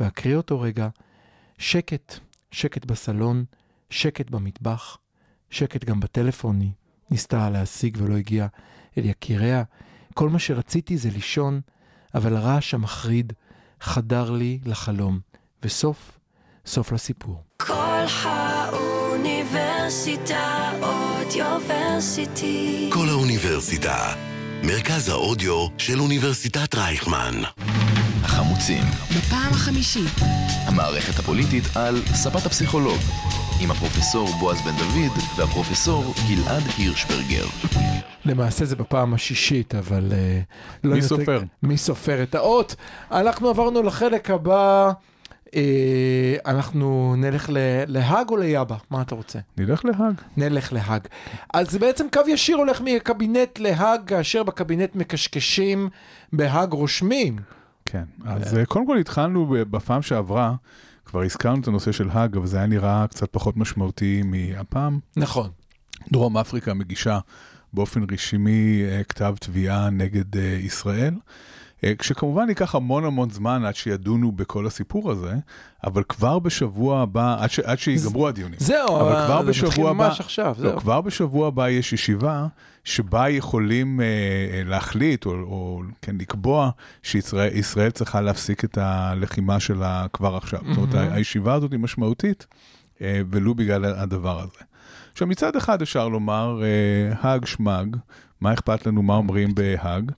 [0.01, 0.89] ואקריא אותו רגע.
[1.59, 2.19] שקט,
[2.51, 3.45] שקט בסלון,
[3.91, 4.99] שקט במטבח,
[5.51, 6.71] שקט גם בטלפון, היא
[7.11, 8.47] ניסתה להשיג ולא הגיעה
[8.99, 9.63] אל יקיריה.
[10.15, 11.61] כל מה שרציתי זה לישון,
[12.15, 13.33] אבל הרעש המחריד
[13.81, 15.21] חדר לי לחלום,
[15.63, 16.19] וסוף,
[16.67, 17.43] סוף לסיפור.
[17.57, 22.91] כל האוניברסיטה אודיוורסיטי.
[22.93, 24.15] כל האוניברסיטה,
[24.63, 27.43] מרכז האודיו של אוניברסיטת רייכמן.
[28.25, 28.83] החמוצים,
[29.19, 30.13] בפעם החמישית.
[30.67, 32.99] המערכת הפוליטית על ספת הפסיכולוג,
[33.61, 37.45] עם הפרופסור בועז בן דוד והפרופסור גלעד הירשברגר.
[38.25, 40.09] למעשה זה בפעם השישית, אבל...
[40.13, 40.41] אה,
[40.85, 41.43] לא מי יותר- סופר?
[41.63, 42.75] מי סופר את האות?
[43.13, 44.93] אנחנו עברנו לחלק הבא,
[45.57, 45.63] אה,
[46.47, 48.77] אנחנו נלך ל- להאג או ליאבה?
[48.91, 49.39] מה אתה רוצה?
[49.59, 50.15] נלך להאג.
[50.37, 51.01] נלך להאג.
[51.55, 55.89] אז בעצם קו ישיר הולך מקבינט להאג, כאשר בקבינט מקשקשים,
[56.33, 57.37] בהאג רושמים.
[57.87, 60.55] כן, אז אה, קודם כל התחלנו בפעם שעברה,
[61.05, 64.99] כבר הזכרנו את הנושא של האג, אבל זה היה נראה קצת פחות משמעותי מהפעם.
[65.17, 65.51] נכון.
[66.13, 67.19] דרום אפריקה מגישה
[67.73, 71.15] באופן רשמי אה, כתב תביעה נגד אה, ישראל.
[71.87, 75.35] אה, כשכמובן ייקח המון המון זמן עד שידונו בכל הסיפור הזה,
[75.85, 78.59] אבל כבר בשבוע הבא, עד, ש, עד שיגמרו הדיונים.
[78.59, 80.81] זהו, אבל כבר זה מתחיל בשבוע הבא, ממש עכשיו, לא, זהו.
[80.81, 82.47] כבר בשבוע הבא יש ישיבה
[82.85, 86.71] שבה יכולים אה, אה, להחליט או, או כן, לקבוע
[87.03, 90.61] שישראל ישראל צריכה להפסיק את הלחימה שלה כבר עכשיו.
[90.75, 91.13] זאת אומרת.
[91.13, 92.47] הישיבה הזאת היא משמעותית,
[93.01, 94.65] אה, ולו בגלל הדבר הזה.
[95.13, 97.97] עכשיו, מצד אחד אפשר לומר, אה, האג שמאג,
[98.41, 100.13] מה אכפת לנו מה אומרים בהאג?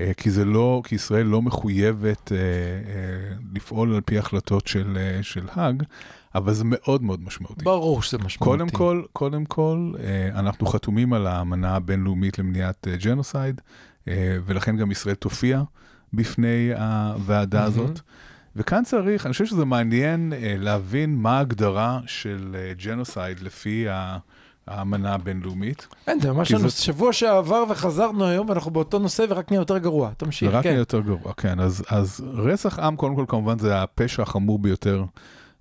[0.00, 2.42] אה, כי זה לא, כי ישראל לא מחויבת אה, אה,
[3.54, 5.82] לפעול על פי החלטות של, אה, של האג,
[6.34, 7.64] אבל זה מאוד מאוד משמעותי.
[7.64, 8.38] ברור שזה משמעותי.
[8.44, 13.60] קודם כל, קודם כל, אה, אנחנו חתומים על האמנה הבינלאומית למניעת אה, ג'נוסייד,
[14.08, 15.62] אה, ולכן גם ישראל תופיע
[16.12, 17.72] בפני הוועדה מהמם.
[17.72, 18.00] הזאת.
[18.56, 24.18] וכאן צריך, אני חושב שזה מעניין אה, להבין מה ההגדרה של אה, ג'נוסייד לפי ה-
[24.66, 25.86] האמנה הבינלאומית.
[26.06, 29.78] אין, זה ממש לנו זה- שבוע שעבר וחזרנו היום ואנחנו באותו נושא ורק נהיה יותר
[29.78, 30.10] גרוע.
[30.16, 30.68] תמשיך, כן.
[30.68, 31.60] יהיה יותר גרוע, כן.
[31.60, 35.04] אז, אז רצח עם, קודם כל, כמובן, זה הפשע החמור ביותר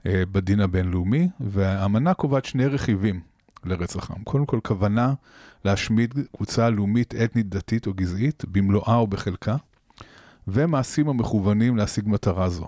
[0.05, 3.19] אה, בדין הבינלאומי, והאמנה קובעת שני רכיבים
[3.63, 4.23] לרצח עם.
[4.23, 5.13] קודם כל, כוונה
[5.65, 9.55] להשמיד קבוצה לאומית, אתנית, דתית או גזעית, במלואה או בחלקה,
[10.47, 12.67] ומעשים המכוונים להשיג מטרה זו.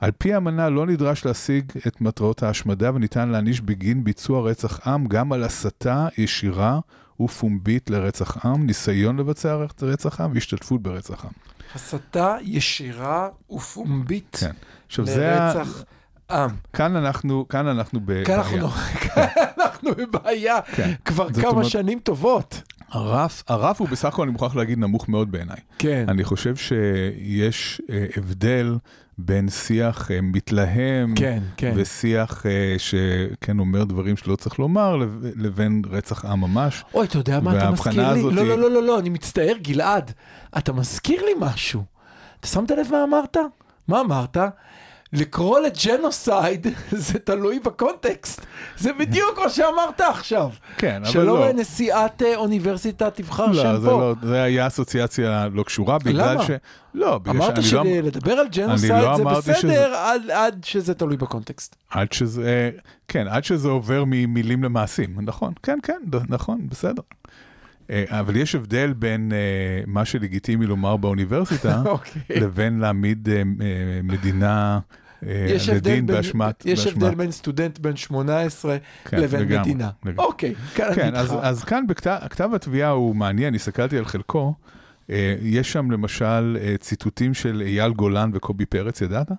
[0.00, 5.06] על פי האמנה לא נדרש להשיג את מטרות ההשמדה וניתן להעניש בגין ביצוע רצח עם
[5.06, 6.78] גם על הסתה ישירה
[7.20, 11.30] ופומבית לרצח עם, ניסיון לבצע רצח עם והשתתפות ברצח עם.
[11.74, 14.50] הסתה ישירה ופומבית כן.
[14.86, 15.36] עכשיו זה...
[15.38, 15.84] לרצח
[16.30, 16.50] עם.
[16.72, 18.24] כאן אנחנו, כאן אנחנו בבעיה.
[18.24, 18.68] כאן אנחנו,
[19.14, 19.26] כאן
[19.58, 20.92] אנחנו בבעיה כן.
[21.04, 22.62] כבר כמה אומרת- שנים טובות.
[22.88, 25.56] הרף, הרף הוא בסך הכל, אני מוכרח להגיד, נמוך מאוד בעיניי.
[25.78, 26.04] כן.
[26.08, 28.76] אני חושב שיש אה, הבדל
[29.24, 31.72] בין שיח אה, מתלהם, כן, כן.
[31.76, 36.84] ושיח אה, שכן אומר דברים שלא צריך לומר, לב- לבין רצח עם ממש.
[36.94, 38.20] אוי, אתה יודע מה אתה מזכיר לי?
[38.20, 40.12] הזאת לא, לא, לא, לא, לא, אני מצטער, גלעד.
[40.58, 41.82] אתה מזכיר לי משהו.
[42.40, 43.36] אתה שמת לב מה אמרת?
[43.88, 44.36] מה אמרת?
[45.12, 46.66] לקרוא לג'נוסייד
[47.06, 48.46] זה תלוי בקונטקסט.
[48.78, 50.48] זה בדיוק מה שאמרת עכשיו.
[50.78, 51.52] כן, אבל שלא לא.
[51.52, 54.00] נשיאת אה, אוניברסיטה תבחר שם לא, זה פה.
[54.00, 56.44] לא, זה היה אסוציאציה לא קשורה, בגלל למה?
[56.44, 56.50] ש...
[56.94, 58.10] לא, בגלל אמרת שאני לא...
[58.10, 61.76] שלדבר על ג'נוסייד לא זה אמרתי שזה- בסדר עד- עד שזה תלוי בקונטקסט.
[61.90, 62.70] עד שזה,
[63.08, 67.02] כן, עד שזה עובר ממילים למעשים, נכון, כן, כן, נכון, בסדר.
[67.90, 72.22] אה, אבל יש הבדל בין אה, מה שלגיטימי לומר באוניברסיטה, אוקיי.
[72.30, 73.42] לבין להעמיד אה,
[74.02, 74.78] מדינה
[75.22, 76.66] יש לדין באשמת...
[76.66, 76.86] יש.
[76.86, 79.90] הבדל בין סטודנט בן 18 כן, לבין לגמרי, מדינה.
[80.04, 80.24] לגמרי.
[80.26, 81.44] אוקיי, כאן אני כן, אז, איתך.
[81.44, 84.54] אז כאן בכתב, כתב התביעה הוא מעניין, הסתכלתי על חלקו.
[85.42, 89.30] יש שם למשל ציטוטים של אייל גולן וקובי פרץ, ידעת?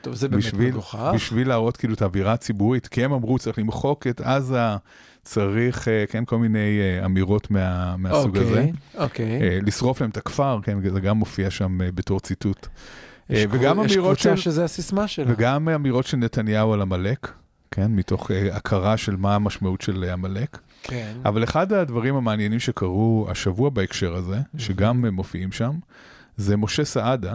[0.00, 1.10] טוב, זה באמת בשביל, מגוחך.
[1.14, 4.76] בשביל להראות כאילו את האווירה הציבורית, כי הם אמרו צריך למחוק את עזה,
[5.22, 8.50] צריך, אה, כן, כל מיני אה, אמירות מה, מהסוג הזה.
[8.50, 9.42] אוקיי, אוקיי.
[9.42, 12.66] אה, לשרוף להם את הכפר, כן, זה גם מופיע שם בתור ציטוט.
[13.30, 15.32] יש וגם יש אמירות קבוצה של, שזה הסיסמה שלה.
[15.32, 17.32] וגם אמירות של נתניהו על עמלק,
[17.70, 20.58] כן, מתוך הכרה של מה המשמעות של עמלק.
[20.82, 21.12] כן.
[21.24, 25.78] אבל אחד הדברים המעניינים שקרו השבוע בהקשר הזה, שגם מופיעים שם,
[26.36, 27.34] זה משה סעדה,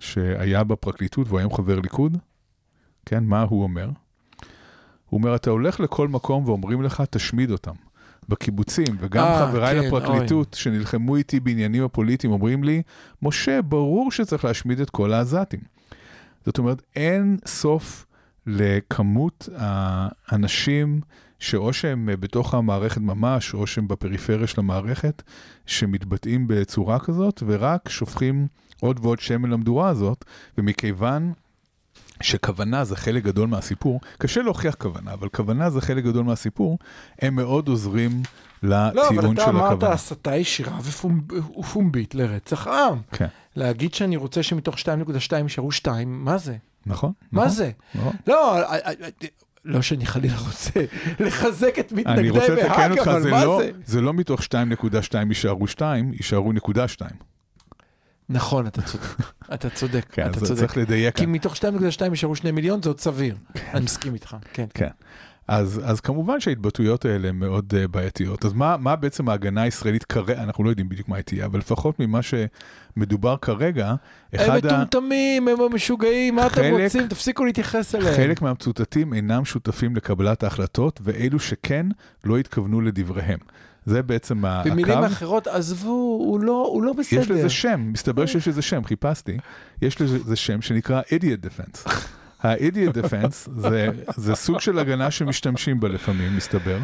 [0.00, 2.18] שהיה בפרקליטות והוא היום חבר ליכוד.
[3.06, 3.88] כן, מה הוא אומר?
[5.08, 7.72] הוא אומר, אתה הולך לכל מקום ואומרים לך, תשמיד אותם.
[8.28, 12.82] בקיבוצים, וגם אה, חבריי כן, לפרקליטות שנלחמו איתי בעניינים הפוליטיים אומרים לי,
[13.22, 15.60] משה, ברור שצריך להשמיד את כל העזתים.
[16.46, 18.06] זאת אומרת, אין סוף
[18.46, 21.00] לכמות האנשים
[21.38, 25.22] שאו שהם בתוך המערכת ממש, או שהם בפריפריה של המערכת,
[25.66, 28.46] שמתבטאים בצורה כזאת, ורק שופכים
[28.80, 30.24] עוד ועוד שמן למדורה הזאת,
[30.58, 31.32] ומכיוון
[32.20, 36.78] שכוונה זה חלק גדול מהסיפור, קשה להוכיח כוונה, אבל כוונה זה חלק גדול מהסיפור,
[37.22, 38.22] הם מאוד עוזרים
[38.62, 38.76] לא,
[39.08, 39.92] אבל לטיעון אתה של אמרת הכוונה.
[39.92, 42.98] הסתה ישירה ופומב- ופומבית לרצח עם.
[43.12, 44.82] כן, להגיד שאני רוצה שמתוך 2.2
[45.42, 46.56] יישארו 2, מה זה?
[46.86, 47.12] נכון?
[47.32, 47.70] מה נכון, זה?
[47.94, 48.12] נכון.
[48.26, 48.58] לא,
[49.64, 50.70] לא שאני חלילה רוצה
[51.26, 53.70] לחזק את אני מתנגדי רוצה לתקן בהאג, אותך, אבל זה מה לא, זה?
[53.84, 54.46] זה לא מתוך 2.2
[55.28, 57.10] יישארו 2, יישארו נקודה 2.
[58.28, 59.04] נכון, אתה צודק.
[59.54, 60.60] אתה צודק, כן, אתה צודק.
[60.60, 61.16] צריך לדייק.
[61.16, 63.36] כי מתוך 2.2 יישארו 2 מיליון, זה עוד סביר.
[63.74, 64.66] אני מסכים איתך, כן.
[64.74, 64.88] כן.
[65.48, 68.44] אז, אז כמובן שההתבטאויות האלה מאוד uh, בעייתיות.
[68.44, 71.58] אז מה, מה בעצם ההגנה הישראלית כרגע, אנחנו לא יודעים בדיוק מה היא תהיה, אבל
[71.58, 73.96] לפחות ממה שמדובר כרגע, הם
[74.32, 74.68] אחד ה...
[74.68, 77.08] מטומטמים, הם המשוגעים, מה אתם רוצים?
[77.08, 78.16] תפסיקו להתייחס אליהם.
[78.16, 81.86] חלק מהמצוטטים אינם שותפים לקבלת ההחלטות, ואלו שכן
[82.24, 83.38] לא התכוונו לדבריהם.
[83.88, 85.06] זה בעצם ה- במילים הקו.
[85.06, 85.88] אחרות, עזבו,
[86.20, 87.20] הוא לא, הוא לא בסדר.
[87.20, 89.36] יש לזה שם, מסתבר שיש לזה שם, חיפשתי.
[89.82, 91.90] יש לזה שם שנקרא idiot defense.
[92.42, 96.78] ה-idiot defense זה, זה סוג של הגנה שמשתמשים בה לפעמים, מסתבר.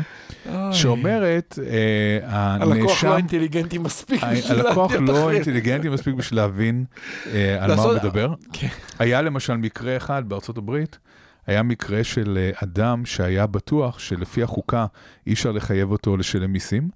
[0.73, 5.31] שאומרת, אה, הלקוח הנאשם, לא אינטליגנטי מספיק בשביל הלקוח להבין לא.
[5.31, 6.85] אינטליגנטי מספיק בשביל להבין
[7.33, 8.35] אה, על מה הוא מדבר.
[8.53, 8.69] כן.
[8.99, 10.99] היה למשל מקרה אחד בארצות הברית,
[11.47, 14.87] היה מקרה של אה, אדם שהיה בטוח שלפי החוקה
[15.27, 16.89] אי אפשר לחייב אותו לשלם מיסים,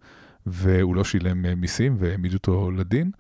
[0.47, 3.11] והוא לא שילם אה, מיסים והעמידו אותו לדין,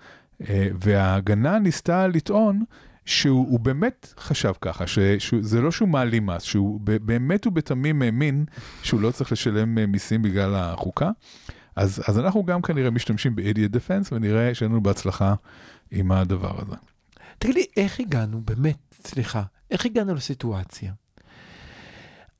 [0.48, 2.64] אה, וההגנה ניסתה לטעון
[3.04, 4.84] שהוא הוא באמת חשב ככה,
[5.18, 8.44] שזה לא שהוא מעלים מס, שהוא באמת ובתמים האמין
[8.82, 11.10] שהוא לא צריך לשלם מיסים בגלל החוקה.
[11.76, 15.34] אז, אז אנחנו גם כנראה משתמשים ב-idiot defense ונראה שאין לנו בהצלחה
[15.90, 16.76] עם הדבר הזה.
[17.38, 20.92] תגיד לי, איך הגענו, באמת, סליחה, איך הגענו לסיטואציה?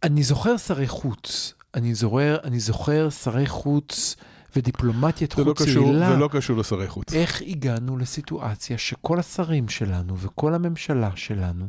[0.02, 4.16] אני זוכר שרי חוץ, אני זוכר, אני זוכר שרי חוץ
[4.56, 6.11] ודיפלומטיית לא, חוץ קשור, יעילה.
[6.11, 7.14] זה לא קשור לשרי חוץ.
[7.14, 11.68] איך הגענו לסיטואציה שכל השרים שלנו וכל הממשלה שלנו,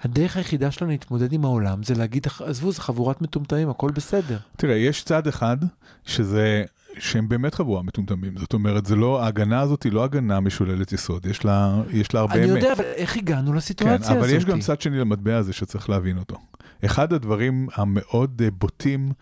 [0.00, 4.38] הדרך היחידה שלנו להתמודד עם העולם זה להגיד, עזבו, זה חבורת מטומטמים, הכל בסדר.
[4.56, 5.56] תראה, יש צד אחד
[6.04, 6.64] שזה
[6.98, 8.34] שהם באמת חבורה מטומטמים.
[8.38, 12.20] זאת אומרת, זה לא, ההגנה הזאת היא לא הגנה משוללת יסוד, יש לה, יש לה
[12.20, 12.62] הרבה אני אמת.
[12.62, 14.16] יודע, אבל איך הגענו לסיטואציה כן, הזאת?
[14.16, 16.36] אבל יש גם צד שני למטבע הזה שצריך להבין אותו.
[16.84, 19.12] אחד הדברים המאוד אה, בוטים,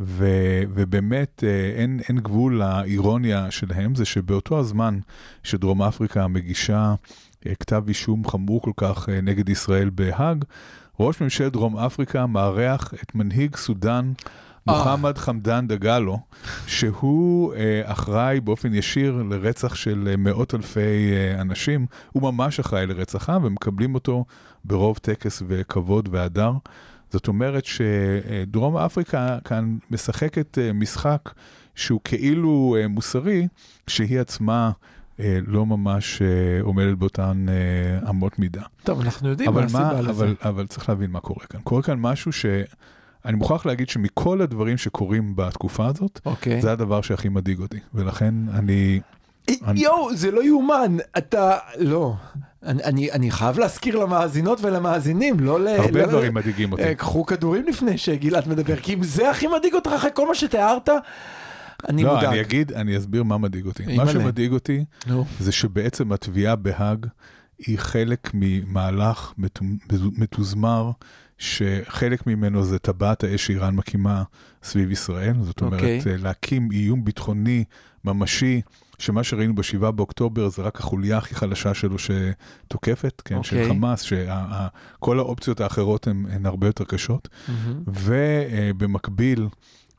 [0.00, 0.26] ו,
[0.74, 4.98] ובאמת אה, אין, אין גבול לאירוניה שלהם, זה שבאותו הזמן
[5.42, 6.94] שדרום אפריקה מגישה
[7.46, 10.44] אה, כתב אישום חמור כל כך נגד ישראל בהאג,
[11.00, 14.12] ראש ממשלת דרום אפריקה מארח את מנהיג סודאן,
[14.66, 16.18] מוחמד חמדאן דגלו,
[16.66, 23.40] שהוא אה, אחראי באופן ישיר לרצח של מאות אלפי אה, אנשים, הוא ממש אחראי לרצחם,
[23.44, 24.24] ומקבלים אותו
[24.64, 26.52] ברוב טקס וכבוד והדר.
[27.10, 31.30] זאת אומרת שדרום אפריקה כאן משחקת אה, משחק
[31.74, 33.48] שהוא כאילו אה, מוסרי,
[33.86, 34.70] שהיא עצמה
[35.20, 36.22] אה, לא ממש
[36.62, 37.46] עומדת באותן
[38.08, 38.62] אמות מידה.
[38.84, 40.10] טוב, אנחנו יודעים מה אבל, הסיבה מה, לזה.
[40.10, 41.60] אבל, אבל צריך להבין מה קורה כאן.
[41.60, 46.60] קורה כאן משהו שאני מוכרח להגיד שמכל הדברים שקורים בתקופה הזאת, אוקיי.
[46.60, 47.78] זה הדבר שהכי מדאיג אותי.
[47.94, 49.00] ולכן אני...
[49.74, 51.58] יואו, זה לא יאומן, אתה...
[51.78, 52.14] לא.
[52.62, 55.68] אני, אני, אני חייב להזכיר למאזינות ולמאזינים, לא ל...
[55.68, 56.82] הרבה לא, דברים מדאיגים אותי.
[56.82, 60.34] אה, קחו כדורים לפני שגלעד מדבר, כי אם זה הכי מדאיג אותך אחרי כל מה
[60.34, 60.88] שתיארת,
[61.88, 62.24] אני לא, מודאג.
[62.28, 63.96] אני אגיד, אני אסביר מה מדאיג אותי.
[63.96, 65.24] מה שמדאיג אותי נו.
[65.40, 67.06] זה שבעצם התביעה בהאג
[67.58, 69.64] היא חלק ממהלך מתו-
[70.18, 70.90] מתוזמר,
[71.38, 74.22] שחלק ממנו זה טבעת האש שאיראן מקימה
[74.62, 75.34] סביב ישראל.
[75.42, 76.00] זאת אומרת, אוקיי.
[76.06, 77.64] אה, להקים איום ביטחוני
[78.04, 78.60] ממשי,
[79.00, 83.68] שמה שראינו ב-7 באוקטובר זה רק החוליה הכי חלשה שלו שתוקפת, כן, של אוקיי.
[83.68, 87.28] חמאס, שכל האופציות האחרות הן הן הרבה יותר קשות.
[87.48, 87.82] מהמם.
[87.86, 89.48] ובמקביל,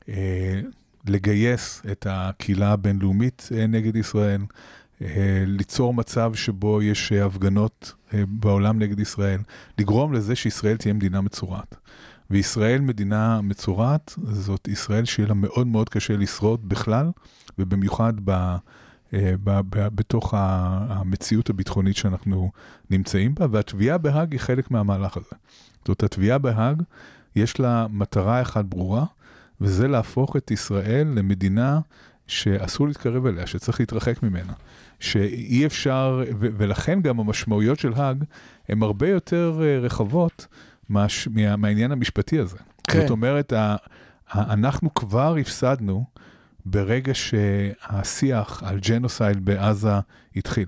[0.08, 0.60] אה,
[1.06, 4.40] לגייס את הקהילה הבינלאומית אה, נגד ישראל,
[5.02, 7.94] אה, ליצור מצב שבו יש הפגנות
[8.28, 9.40] בעולם נגד ישראל,
[9.78, 11.76] לגרום לזה שישראל תהיה מדינה מצורעת.
[12.30, 17.10] וישראל מדינה מצורעת, זאת ישראל שיהיה לה מאוד מאוד קשה לשרוד בכלל,
[17.58, 18.56] ובמיוחד ב,
[19.74, 22.50] בתוך ה- המציאות הביטחונית שאנחנו
[22.90, 25.36] נמצאים בה, והתביעה בהאג היא חלק מהמהלך הזה.
[25.86, 26.82] זאת התביעה בהאג,
[27.36, 29.04] יש לה מטרה אחת ברורה,
[29.60, 31.80] וזה להפוך את ישראל למדינה
[32.26, 34.52] שאסור להתקרב אליה, שצריך להתרחק ממנה.
[35.00, 38.24] שאי אפשר, ו- ולכן גם המשמעויות של האג
[38.68, 40.46] הן הרבה יותר אה, רחבות
[40.88, 42.56] מהש, מה, מהעניין המשפטי הזה.
[42.88, 43.00] כן.
[43.00, 43.76] זאת אומרת, ה,
[44.30, 46.04] ה, אנחנו כבר הפסדנו
[46.64, 49.90] ברגע שהשיח על ג'נוסייד בעזה
[50.36, 50.66] התחיל.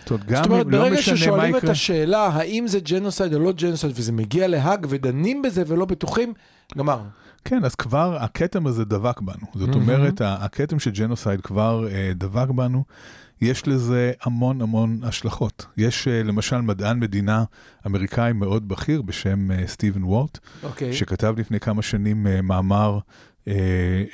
[0.00, 3.38] זאת אומרת, גם זאת אומרת, לא ברגע מה ששואלים את השאלה האם זה ג'נוסייד או
[3.38, 6.32] לא ג'נוסייד, וזה מגיע להאג ודנים בזה ולא בטוחים,
[6.78, 7.08] גמרנו.
[7.44, 9.46] כן, אז כבר הכתם הזה דבק בנו.
[9.54, 9.82] זאת מהמם.
[9.82, 12.84] אומרת, הכתם של ג'נוסייד כבר אה, דבק בנו.
[13.40, 15.66] יש לזה המון המון השלכות.
[15.76, 17.44] יש אה, למשל מדען מדינה
[17.86, 20.92] אמריקאי מאוד בכיר בשם אה, סטיבן וולט, אוקיי.
[20.92, 22.98] שכתב לפני כמה שנים אה, מאמר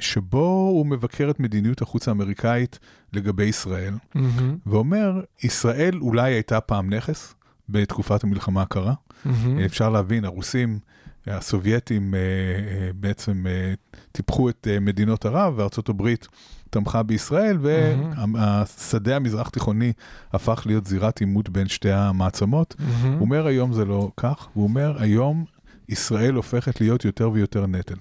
[0.00, 2.78] שבו הוא מבקר את מדיניות החוץ האמריקאית
[3.12, 7.34] לגבי ישראל, מהמם, ואומר, ישראל אולי הייתה פעם נכס
[7.68, 8.94] בתקופת המלחמה הקרה.
[9.24, 9.58] מהמם.
[9.58, 10.78] אפשר להבין, הרוסים,
[11.26, 13.74] הסובייטים אה, אה, בעצם אה,
[14.12, 16.28] טיפחו את אה, מדינות ערב, וארצות הברית
[16.70, 19.92] תמכה בישראל, והשדה המזרח תיכוני
[20.32, 22.74] הפך להיות זירת עימות בין שתי המעצמות.
[22.78, 23.12] מהמם.
[23.12, 25.44] הוא אומר היום זה לא כך, הוא אומר היום
[25.88, 27.94] ישראל הופכת להיות יותר ויותר נטל.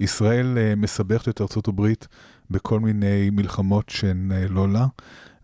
[0.00, 2.08] ישראל אה, מסבכת את ארצות הברית
[2.50, 4.86] בכל מיני מלחמות שהן אה, לא לה,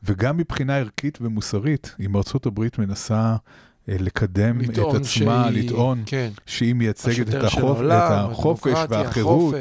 [0.03, 3.37] וגם מבחינה ערכית ומוסרית, אם ארצות הברית מנסה
[3.89, 6.31] אה, לקדם את עצמה, שהיא- לטעון כן.
[6.47, 7.63] שהיא מייצגת את, החופ...
[7.63, 9.55] העולם, את החופש והחירות,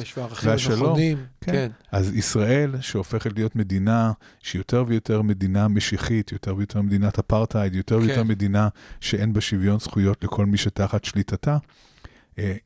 [0.43, 0.97] והשלום.
[1.41, 1.51] כן.
[1.51, 1.71] כן.
[1.91, 4.11] אז ישראל, שהופכת להיות מדינה
[4.43, 8.05] שהיא יותר ויותר מדינה משיחית, יותר ויותר מדינת אפרטהייד, יותר כן.
[8.05, 8.67] ויותר מדינה
[9.01, 11.57] שאין בה שוויון זכויות לכל מי שתחת שליטתה,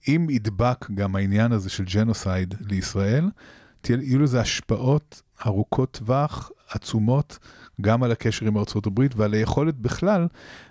[0.07, 3.29] אם ידבק גם העניין הזה של ג'נוסייד לישראל,
[3.89, 7.39] יהיו לזה השפעות ארוכות טווח, עצומות,
[7.81, 10.27] גם על הקשר עם ארצות הברית ועל היכולת בכלל,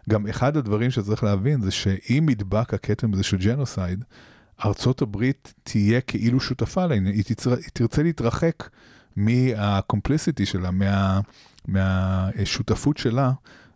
[0.09, 4.05] גם אחד הדברים שצריך להבין זה שאם ידבק הכתם הזה של ג'נוסייד,
[4.65, 8.69] ארצות הברית תהיה כאילו שותפה לעניין, היא, תצר, היא תרצה להתרחק
[9.17, 11.21] מהקומפליסיטי שלה, מה,
[11.69, 13.33] מהשותפות שלה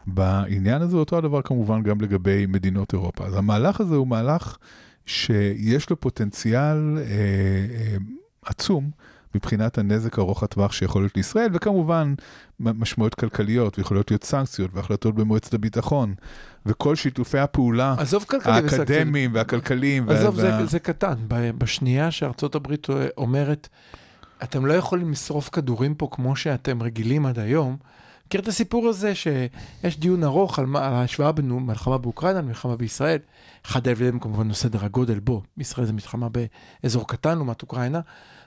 [0.07, 3.27] בעניין הזה, אותו הדבר כמובן גם לגבי מדינות אירופה.
[3.27, 4.57] אז המהלך הזה הוא מהלך
[5.07, 7.97] שיש לו פוטנציאל אה, אה,
[8.47, 8.91] עצום.
[9.37, 12.15] מבחינת הנזק ארוך הטווח שיכול להיות לישראל, וכמובן
[12.61, 16.15] משמעויות כלכליות, ויכולות להיות סנקציות והחלטות במועצת הביטחון,
[16.67, 17.95] וכל שיתופי הפעולה.
[18.45, 20.09] האקדמיים והכלכליים.
[20.09, 21.15] עזוב, וה- זה, זה קטן.
[21.29, 22.87] בשנייה שארצות הברית
[23.17, 23.69] אומרת,
[24.43, 27.77] אתם לא יכולים לשרוף כדורים פה כמו שאתם רגילים עד היום,
[28.27, 32.77] מכיר את הסיפור הזה שיש דיון ארוך על, מה- על ההשוואה בין מלחמה באוקראינה למלחמה
[32.77, 33.19] בישראל?
[33.67, 36.27] אחד ההבדלים כמובן הוא סדר הגודל בו, בישראל זה מלחמה
[36.83, 38.01] באזור קטן לעומת אוקראינה.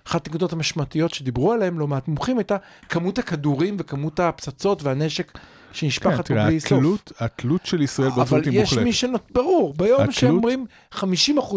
[0.07, 2.55] אחת הנקודות המשמעותיות שדיברו עליהן לא מעט מומחים הייתה
[2.89, 5.39] כמות הכדורים וכמות הפצצות והנשק כן,
[5.73, 6.71] שנשפכת פה תראה, בלי סוף.
[6.71, 8.83] התלות, התלות של ישראל אבל בארצות היא יש מוחלטת.
[8.83, 9.21] מי שנות...
[9.33, 10.99] ברור, ביום התלות- שאומרים 50%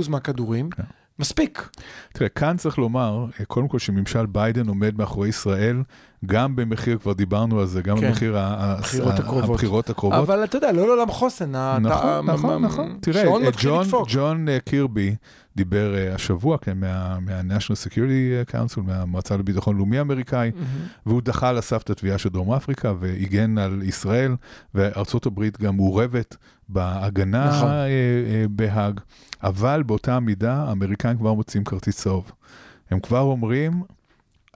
[0.08, 0.82] מהכדורים, כן.
[1.20, 1.68] מספיק.
[2.12, 5.82] תראה, כאן צריך לומר, אה, קודם כל שממשל ביידן עומד מאחורי ישראל,
[6.26, 8.08] גם במחיר, כבר דיברנו על זה, גם כן.
[8.08, 9.50] במחיר הבחירות הקרובות.
[9.50, 10.18] הבחירות הקרובות.
[10.18, 11.54] אבל אתה יודע, לא לעולם חוסן.
[11.54, 12.98] ה- אתה- נכון, נכון, נכון.
[13.00, 13.86] תראה, אה, ג'ון.
[14.08, 15.14] ג'ון אה, קירבי
[15.56, 20.66] דיבר השבוע, כן, מה- מה-National Security Council, מהמועצה לביטחון לאומי האמריקאי, מהמם.
[21.06, 24.36] והוא דחה על הסף את התביעה של דרום אפריקה והגן על ישראל,
[24.74, 26.36] וארצות הברית גם מעורבת
[26.72, 27.68] בהגנה נכון.
[27.68, 29.00] אה, אה, בהאג,
[29.42, 32.32] אבל באותה מידה האמריקאים כבר מוצאים כרטיס צהוב.
[32.90, 33.82] הם כבר אומרים,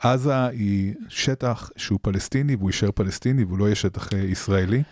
[0.00, 4.82] עזה היא שטח שהוא פלסטיני והוא יישאר פלסטיני והוא לא יהיה שטח אה, ישראלי.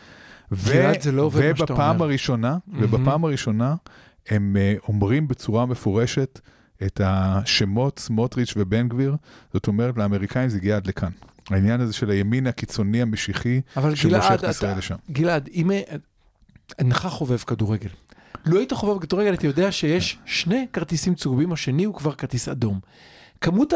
[0.52, 2.04] ו- זה לא עובד מה שאתה ובפעם אומר.
[2.04, 2.84] הראשונה, מהמם.
[2.84, 3.74] ובפעם הראשונה
[4.28, 4.56] הם
[4.88, 6.40] אומרים בצורה מפורשת
[6.82, 9.16] את השמות סמוטריץ' ובן גביר,
[9.52, 11.10] זאת אומרת לאמריקאים זה הגיע עד לכאן.
[11.50, 13.60] העניין הזה של הימין הקיצוני המשיחי
[13.94, 14.94] שמושך את ישראל לשם.
[15.10, 15.70] גלעד, אם
[16.78, 17.88] אינך חובב כדורגל,
[18.46, 22.80] לו היית חובב כדורגל, הייתי יודע שיש שני כרטיסים צהובים, השני הוא כבר כרטיס אדום.
[23.40, 23.72] כמות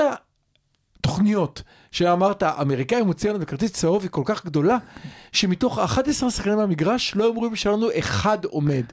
[0.99, 4.79] התוכניות שאמרת, האמריקאים מוציאים לנו בכרטיס צהוב היא כל כך גדולה,
[5.33, 8.85] שמתוך 11 שחקנים במגרש לא אומרים שלנו אחד עומד.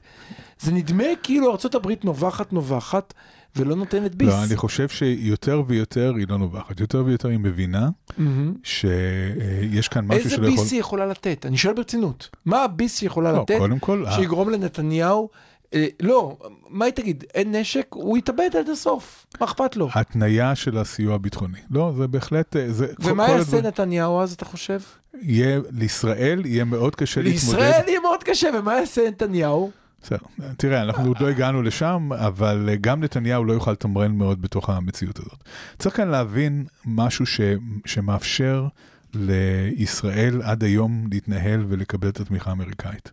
[0.60, 3.14] זה נדמה כאילו ארה"ב נובחת נובחת
[3.56, 4.28] ולא נותנת ביס.
[4.28, 7.88] לא, אני חושב שיותר ויותר היא לא נובחת, יותר ויותר היא מבינה
[8.18, 8.54] מהמם.
[8.64, 10.58] שיש כאן משהו איזה שלא יכול...
[10.62, 11.46] ביס היא יכולה לתת?
[11.46, 12.28] אני שואל ברצינות.
[12.44, 15.28] מה הביס שהיא יכולה לא, לתת קודם כל, ה- שיגרום לנתניהו...
[15.74, 16.36] אה, לא,
[16.68, 17.24] מה היא תגיד?
[17.34, 17.86] אין נשק?
[17.94, 19.26] הוא יתאבד עד הסוף.
[19.40, 19.88] מה אכפת לו?
[19.94, 21.58] התניה של הסיוע הביטחוני.
[21.70, 22.56] לא, זה בהחלט...
[22.56, 24.80] אה, זה, ומה יעשה הדברים- נתניהו אז, אתה חושב?
[25.22, 27.58] יהיה, לישראל יהיה מאוד קשה להתמודד.
[27.58, 29.70] לישראל יהיה מאוד קשה, ומה יעשה נתניהו?
[30.04, 30.26] בסדר,
[30.56, 34.70] תראה, אנחנו עוד לא הגענו לשם, אבל אה, גם נתניהו לא יוכל לתמרן מאוד בתוך
[34.70, 35.44] המציאות הזאת.
[35.78, 37.40] צריך כאן להבין משהו ש,
[37.86, 38.66] שמאפשר
[39.14, 43.12] לישראל עד היום להתנהל ולקבל את התמיכה האמריקאית.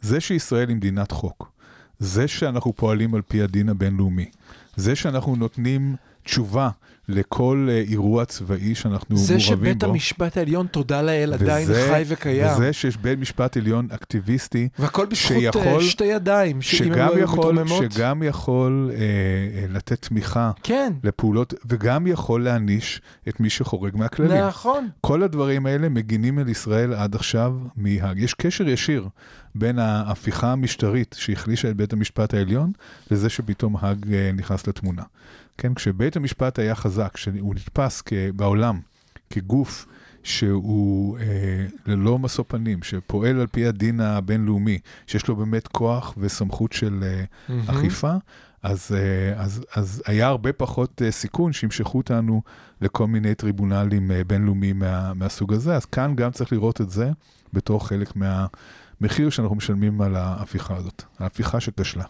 [0.00, 1.52] זה שישראל היא מדינת חוק,
[1.98, 4.30] זה שאנחנו פועלים על פי הדין הבינלאומי,
[4.76, 6.70] זה שאנחנו נותנים תשובה
[7.08, 9.64] לכל אה, אירוע צבאי שאנחנו זה מעורבים בו.
[9.64, 12.46] שבית המשפט העליון, תודה לאל, עדיין וזה- חי וקיים.
[12.52, 17.38] וזה שיש בית משפט עליון אקטיביסטי, והכל בזכות שיכול- אה, שתי ידיים, שגם לא יכול,
[17.54, 17.92] מתרוממות.
[17.92, 24.44] שגם יכול אה, אה, לתת תמיכה כן, לפעולות, וגם יכול להעניש את מי שחורג מהכללים.
[24.44, 24.88] נכון.
[25.00, 28.18] כל הדברים האלה מגינים על ישראל עד עכשיו מהאג.
[28.18, 29.08] יש קשר ישיר
[29.58, 32.72] בין ההפיכה המשטרית שהחלישה את בית המשפט העליון,
[33.10, 35.02] לזה שפתאום האג אה, נכנס לתמונה.
[35.58, 38.02] כן, כשבית המשפט היה חזק, שהוא נתפס
[38.36, 38.80] בעולם
[39.30, 39.86] כגוף
[40.22, 46.72] שהוא אה, ללא משוא פנים, שפועל על פי הדין הבינלאומי, שיש לו באמת כוח וסמכות
[46.72, 47.70] של אה, מהמם.
[47.70, 48.14] אכיפה,
[48.62, 52.42] אז, אה, אז, אז היה הרבה פחות אה, סיכון שימשכו אותנו
[52.80, 57.10] לכל מיני טריבונלים אה, בינלאומיים מה, מהסוג הזה, אז כאן גם צריך לראות את זה
[57.52, 58.16] בתור חלק
[59.00, 62.04] מהמחיר שאנחנו משלמים על ההפיכה הזאת, ההפיכה שכשלה.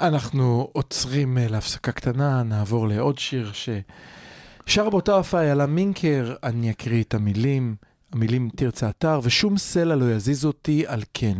[0.00, 7.02] אנחנו עוצרים אה, להפסקה קטנה, נעבור לעוד שיר ששר באותה הופעה איילה מינקר, אני אקריא
[7.02, 7.76] את המילים,
[8.12, 11.38] המילים תרצה אתר, ושום סלע לא יזיז אותי על כן,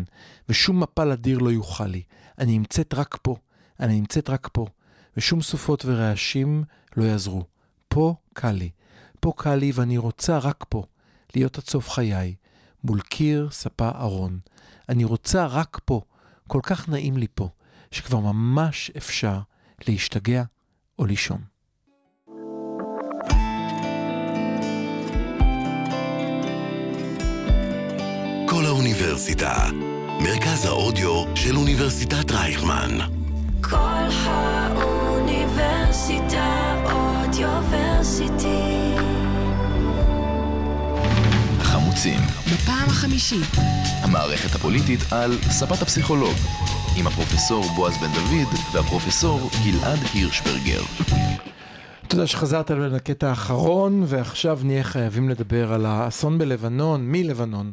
[0.49, 2.03] ושום מפל אדיר לא יוכל לי.
[2.39, 3.37] אני נמצאת רק פה,
[3.81, 4.67] אני נמצאת רק פה,
[5.17, 6.65] ושום סופות ורעשים
[6.97, 7.45] לא יעזרו.
[7.89, 8.71] פה קל לי,
[9.21, 10.85] פה קל לי ואני רוצה רק פה,
[11.37, 12.35] להיות עד סוף חיי,
[12.85, 14.39] מול קיר, ספה, ארון.
[14.91, 16.01] אני רוצה רק פה,
[16.47, 17.49] כל כך נעים לי פה.
[17.91, 19.39] שכבר ממש אפשר
[19.89, 20.43] להשתגע
[20.99, 21.41] או לישון.
[28.49, 29.55] כל האוניברסיטה,
[30.21, 32.99] מרכז האודיו של אוניברסיטת רייכמן.
[33.63, 35.55] כל האוניברסיטה
[36.93, 38.90] אודיוורסיטי.
[41.91, 42.21] החמוצים,
[42.55, 43.49] בפעם החמישית,
[44.03, 46.35] המערכת הפוליטית על ספת הפסיכולוג,
[46.99, 50.83] עם הפרופסור בועז בן דוד והפרופסור גלעד הירשברגר.
[52.09, 57.73] תודה שחזרת אלינו לקטע האחרון, ועכשיו נהיה חייבים לדבר על האסון בלבנון, מלבנון.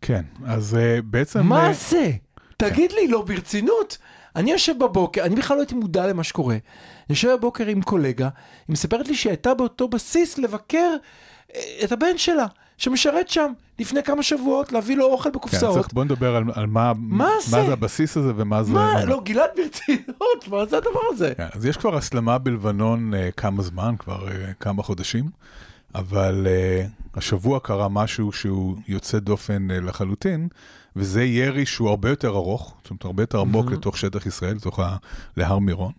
[0.00, 1.46] כן, אז uh, בעצם...
[1.46, 2.10] מה אה, זה?
[2.56, 3.98] תגיד לי, לא ברצינות?
[4.38, 6.54] אני יושב בבוקר, אני בכלל לא הייתי מודע למה שקורה.
[6.54, 6.60] אני
[7.08, 8.28] יושב בבוקר עם קולגה,
[8.68, 10.96] היא מספרת לי שהייתה באותו בסיס לבקר
[11.54, 15.74] אה, את הבן שלה, שמשרת שם לפני כמה שבועות, להביא לו אוכל כן, בקופסאות.
[15.74, 17.56] צריך, בוא נדבר על, על מה, מה זה?
[17.56, 18.72] מה זה הבסיס הזה ומה זה...
[18.72, 19.04] מה?
[19.04, 21.32] לא, גלעד ברצינות, מה זה הדבר הזה?
[21.36, 24.30] כן, אז יש כבר הסלמה בלבנון uh, כמה זמן, כבר uh,
[24.60, 25.30] כמה חודשים,
[25.94, 30.48] אבל uh, השבוע קרה משהו שהוא יוצא דופן uh, לחלוטין,
[30.98, 33.72] וזה ירי שהוא הרבה יותר ארוך, זאת אומרת, הרבה יותר עמוק mm-hmm.
[33.72, 34.96] לתוך שטח ישראל, לתוך ה...
[35.36, 35.92] להר מירון,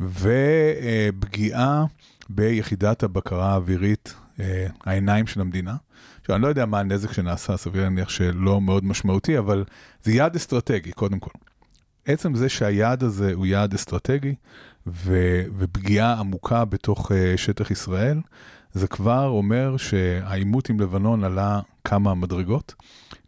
[0.00, 1.84] ופגיעה
[2.28, 4.40] ביחידת הבקרה האווירית, uh,
[4.84, 5.76] העיניים של המדינה.
[6.20, 9.64] עכשיו, אני לא יודע מה הנזק שנעשה, סביר להניח שלא מאוד משמעותי, אבל
[10.02, 11.30] זה יעד אסטרטגי, קודם כל.
[12.06, 14.34] עצם זה שהיעד הזה הוא יעד אסטרטגי,
[14.86, 18.20] ו, ופגיעה עמוקה בתוך uh, שטח ישראל,
[18.72, 22.74] זה כבר אומר שהעימות עם לבנון עלה כמה מדרגות.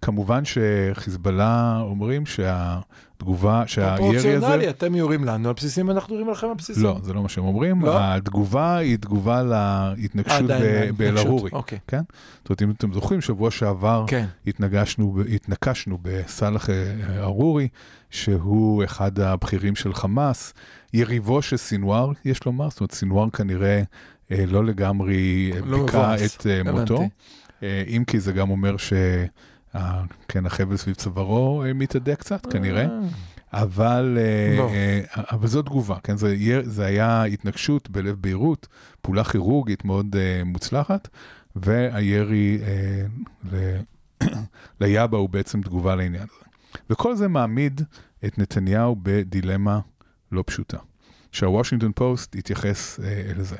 [0.02, 3.98] כמובן שחיזבאללה אומרים שהתגובה, שהירי הזה...
[3.98, 6.82] פרופורציונלי, אתם יורים לנו על בסיסים ואנחנו יורים עליכם על בסיסים.
[6.82, 7.82] לא, זה לא מה שהם אומרים.
[7.84, 7.98] לא?
[7.98, 10.50] התגובה היא תגובה להתנגשות
[10.96, 11.50] באל-ערורי.
[11.52, 11.78] אוקיי.
[11.86, 12.02] כן?
[12.38, 14.26] זאת אומרת, אם אתם זוכרים, שבוע שעבר כן.
[14.46, 16.68] התנגשנו, התנקשנו בסאלח
[17.18, 17.68] ערורי,
[18.10, 20.54] שהוא אחד הבכירים של חמאס,
[20.92, 23.82] יריבו של סינואר, יש לומר, זאת אומרת, סינואר כנראה
[24.32, 26.94] אה, לא לגמרי לא מבואס, את אה, מותו.
[26.94, 27.08] הבנתי.
[27.62, 28.92] אה, אם כי זה גם אומר ש...
[29.74, 32.86] ה- כן, החבל סביב צווארו אה, מתהדק קצת, כנראה.
[33.52, 34.68] אבל, אה, לא.
[34.68, 36.16] אה, אבל זו תגובה, כן?
[36.16, 38.66] זה, זה היה התנגשות בלב ביירות,
[39.02, 41.08] פעולה כירורגית מאוד אה, מוצלחת,
[41.56, 43.04] והירי אה,
[43.52, 43.80] ל-
[44.80, 46.44] ליאבה הוא בעצם תגובה לעניין הזה.
[46.90, 47.80] וכל זה מעמיד
[48.24, 49.80] את נתניהו בדילמה
[50.32, 50.78] לא פשוטה.
[51.32, 53.56] שהוושינגטון פוסט התייחס אה, לזה.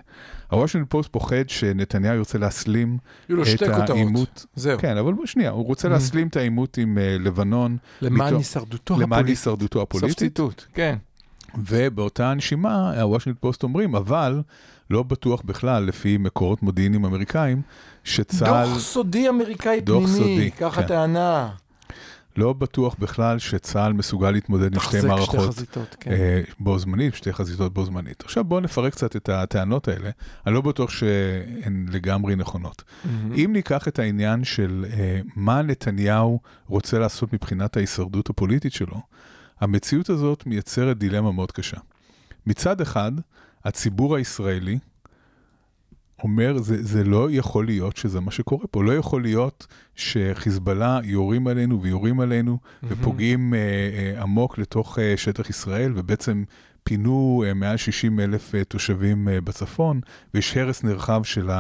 [0.51, 2.99] הוושינגטון פוסט פוחד שנתניהו ירצה להסלים
[3.31, 3.91] את.
[3.91, 4.47] העימות.
[4.55, 4.79] זהו.
[4.79, 5.91] כן, אבל שנייה, הוא רוצה Mhm.
[5.91, 9.29] להסלים את העימות עם אה, לבנון למען הישרדותו למען הפוליטית.
[9.39, 10.97] הישרדותו סוף הפוליטית, ציטוט, כן.
[11.59, 14.43] ובאותה הנשימה, הוושינגטון פוסט אומרים, אבל
[14.91, 17.63] לא בטוח בכלל, לפי מקורות מודיעיניים אמריקאים,
[18.05, 20.83] שצה"ל, דוח סודי אמריקאי דוח פנימי, סודי, כך כן.
[20.83, 21.49] הטענה.
[22.37, 26.11] לא בטוח בכלל שצה"ל מסוגל להתמודד עם שתי תחזק שתי מערכות חזיתות, כן.
[26.11, 28.23] אה, בו זמנית, שתי חזיתות בו זמנית.
[28.25, 30.11] עכשיו בואו נפרק קצת את הטענות האלה,
[30.47, 32.83] אני לא בטוח שהן לגמרי נכונות.
[33.05, 33.33] מהמם.
[33.33, 39.01] אם ניקח את העניין של אה, מה נתניהו רוצה לעשות מבחינת ההישרדות הפוליטית שלו,
[39.61, 41.77] המציאות הזאת מייצרת דילמה מאוד קשה.
[42.47, 43.13] מצד אחד,
[43.65, 44.79] הציבור הישראלי
[46.23, 48.85] אומר, זה, זה לא יכול להיות שזה מה שקורה פה.
[48.85, 49.67] לא יכול להיות
[49.97, 56.45] שחיזבאללה יורים עלינו ויורים עלינו ופוגעים אה, אה, עמוק לתוך אה, שטח ישראל, ובעצם
[56.85, 60.01] פינו אה, מעל 60 אלף אה, תושבים אה, בצפון,
[60.35, 61.51] ויש הרס נרחב של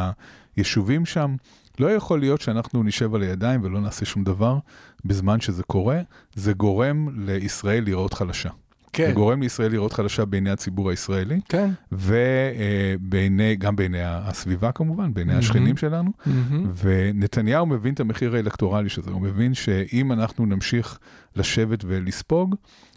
[0.56, 1.36] היישובים שם.
[1.78, 4.58] לא יכול להיות שאנחנו נשב על הידיים ולא נעשה שום דבר
[5.04, 6.00] בזמן שזה קורה.
[6.34, 8.50] זה גורם לישראל להיראות חלשה.
[8.92, 11.70] כן, זה גורם לישראל להיראות חלשה בעיני הציבור הישראלי, כן.
[11.92, 15.38] וגם בעיני הסביבה כמובן, בעיני מהמם.
[15.44, 16.10] השכנים שלנו.
[16.26, 16.72] מהמם.
[16.76, 20.98] ונתניהו מבין את המחיר האלקטורלי של זה, הוא מבין שאם אנחנו נמשיך
[21.36, 22.54] לשבת ולספוג,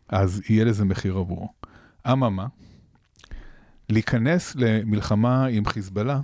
[0.10, 1.50] אז יהיה לזה מחיר עבורו.
[2.12, 2.46] אממה,
[3.90, 6.20] להיכנס למלחמה עם חיזבאללה,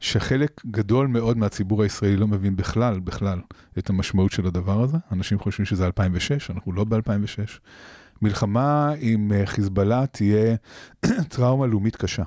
[0.00, 3.40] שחלק גדול מאוד מהציבור הישראלי לא מבין בכלל, בכלל,
[3.78, 4.96] את המשמעות של הדבר הזה.
[5.12, 7.58] אנשים חושבים שזה 2006, אנחנו לא ב-2006.
[8.22, 10.56] מלחמה עם אה, חיזבאללה תהיה
[11.28, 12.22] טראומה לאומית קשה.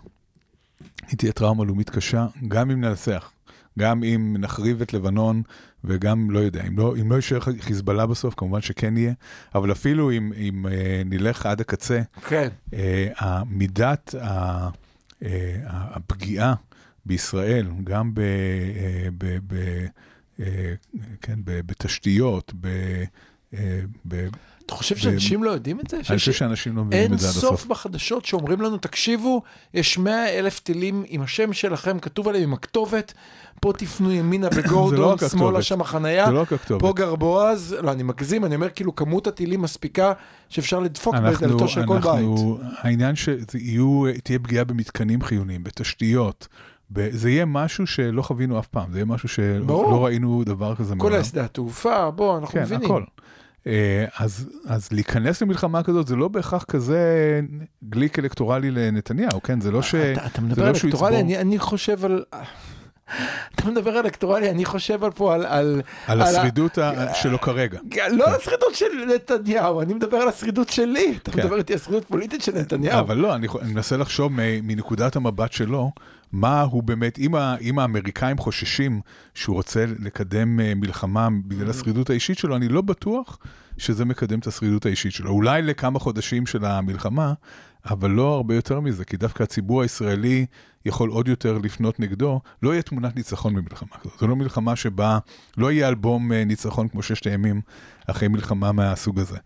[1.10, 3.32] היא תהיה טראומה לאומית קשה, גם אם ננצח,
[3.80, 5.42] גם אם נחריב את לבנון,
[5.84, 9.14] וגם, לא יודע, אם לא, אם לא יישאר חיזבאללה בסוף, כמובן שכן יהיה,
[9.56, 12.48] אבל אפילו אם, אם אה, נלך עד הקצה, כן.
[12.74, 14.70] אה, מידת ה-
[15.26, 16.54] אה, הפגיעה
[17.06, 19.56] בישראל, גם ב, אה, ב, ב,
[20.40, 20.74] אה,
[21.22, 22.68] כן, ב, בתשתיות, ב,
[23.54, 24.28] אה, ב,
[24.66, 25.98] אתה חושב שאנשים לא יודעים את זה?
[26.10, 27.66] אני חושב שאנשים לא מבינים אין את זה עד סוף הסוף.
[27.66, 29.42] בחדשות שאומרים לנו, תקשיבו,
[29.74, 33.14] יש 100 אלף טילים עם השם שלכם, כתוב עליהם עם הכתובת,
[33.62, 35.62] פה תפנו ימינה לא בגורדון, רק שמאלה.
[35.62, 36.46] שם החנייה, לא.
[36.80, 40.14] פה גרבועז, לא, אני מגזים, אני אומר כאילו כמות הטילים מספיקה
[40.50, 42.28] שאפשר לדפוק בדלתו של כל בית.
[42.78, 46.48] העניין שתהיה פגיעה במתקנים חיוניים, בתשתיות,
[47.10, 49.30] זה יהיה משהו שלא חווינו אף פעם, זה יהיה משהו.
[49.30, 52.86] שלא ראינו דבר כזה כל השדה התעופה, בוא, אנחנו כן, מבינים.
[52.86, 53.04] הכל.
[53.68, 57.42] אה, אז, אז להיכנס למלחמה כזאת זה לא בהכרח כזה
[57.90, 59.62] גליק אלקטורלי לנתניהו, כן?
[59.62, 59.96] זה לא ש...
[59.96, 62.24] אתה, אתה מדבר לא על אלקטורלי, אני, אני חושב על...
[63.56, 65.46] אתה מדבר על אלקטורלי, אני חושב על פה על...
[65.46, 67.80] על, על ה- השרידות ה- שלו כרגע.
[68.12, 68.86] לא על השרידות של
[69.16, 71.18] נתניהו, אני מדבר על השרידות שלי.
[71.22, 71.40] אתה כן.
[71.44, 73.00] מדבר איתי על השרידות פוליטית של נתניהו.
[73.00, 74.32] אבל לא, אני, אני מנסה לחשוב
[74.64, 75.92] מנקודת המבט שלו,
[76.32, 79.02] מה הוא באמת, אם, ה, אם האמריקאים חוששים
[79.34, 83.38] שהוא רוצה לקדם אה, מלחמה בגלל השרידות האישית שלו, אני לא בטוח
[83.78, 85.30] שזה מקדם את השרידות האישית שלו.
[85.32, 87.34] אולי לכמה חודשים של המלחמה,
[87.90, 90.46] אבל לא הרבה יותר מזה, כי דווקא הציבור הישראלי
[90.86, 94.20] יכול עוד יותר לפנות נגדו, לא יהיה תמונת ניצחון במלחמה כזאת.
[94.20, 95.20] זו לא מלחמה שבה
[95.58, 97.62] לא יהיה אלבום אה, ניצחון כמו ששת הימים
[98.08, 99.38] אחרי מלחמה מהסוג הזה.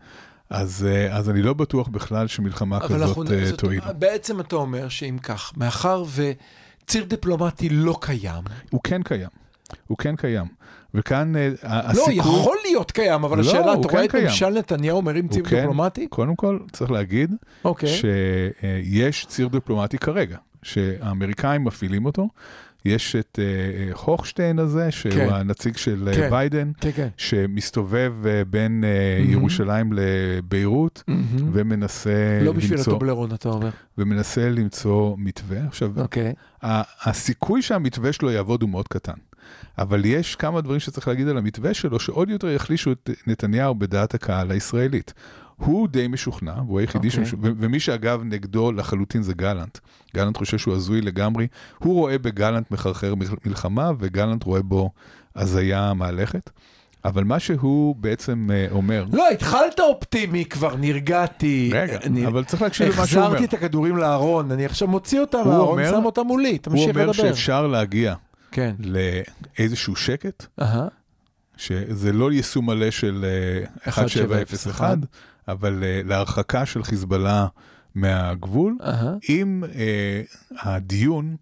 [0.49, 3.81] אז, אה, אז אני לא בטוח בכלל שמלחמה כזאת אה, תועיל.
[3.99, 6.03] בעצם אתה אומר שאם כך, מאחר
[6.87, 8.43] ציר דיפלומטי לא קיים.
[8.69, 9.29] הוא כן קיים.
[9.87, 10.45] הוא כן קיים.
[10.97, 12.13] וכאן אה, לא, הסיכוי...
[12.13, 14.15] יכול להיות קיים, אבל לא, השאלה, אתה כן רואה את.
[14.15, 16.07] ממשל נתניהו מרים ציר כן- דיפלומטי?
[16.07, 17.31] קודם כל, צריך להגיד
[17.65, 17.89] אוקיי.
[17.89, 22.29] שיש ציר דיפלומטי כרגע, שהאמריקאים מפעילים אותו.
[22.85, 25.27] יש את אה, הוכשטיין הזה, שהוא כן.
[25.31, 26.29] הנציג של אה, כן.
[26.29, 27.07] ביידן, כן, כן.
[27.17, 29.31] שמסתובב אה, בין אה, מהמם.
[29.31, 31.49] ירושלים לביירות, מהמם.
[31.53, 33.69] ומנסה לא בשביל הטובלרון, אתה אומר.
[33.97, 35.57] ומנסה למצוא מתווה.
[35.67, 36.33] עכשיו, אוקיי.
[36.63, 39.13] ה- הסיכוי שהמתווה שלו יעבוד הוא מאוד קטן.
[39.77, 44.13] אבל יש כמה דברים שצריך להגיד על המתווה שלו, שעוד יותר יחלישו את נתניהו בדעת
[44.13, 45.13] הקהל הישראלית.
[45.57, 47.23] הוא די משוכנע, והוא היחידי, אוקיי.
[47.23, 47.35] okay.
[47.41, 49.77] ו- ומי שאגב נגדו לחלוטין זה גלנט.
[50.15, 51.47] גלנט חושב שהוא הזוי לגמרי.
[51.77, 54.89] הוא רואה בגלנט מחרחר מל- מלחמה, וגלנט רואה בו
[55.35, 56.49] הזיה מהלכת.
[57.05, 61.69] אבל מה שהוא בעצם אה, אומר, לא, התחלת אופטימי, כבר נרגעתי.
[61.73, 63.27] רגע, אני- אבל צריך להקשיב למה שהוא אומר.
[63.35, 66.57] החזרתי את הכדורים לארון, אני עכשיו מוציא אותם הוא מהארון, אומר- שם אותם מולי, הוא
[66.57, 67.13] תמשיך אומר לדבר.
[67.13, 68.15] שאפשר להגיע
[68.51, 68.75] כן.
[68.79, 70.87] לאיזשהו שקט, אהה.
[71.57, 74.97] שזה לא יישום מלא של אה, 1701,
[75.47, 77.47] אבל אה, להרחקה של חיזבאללה
[77.95, 79.13] מהגבול, אהה.
[79.29, 80.21] אם אה,
[80.59, 81.35] הדיון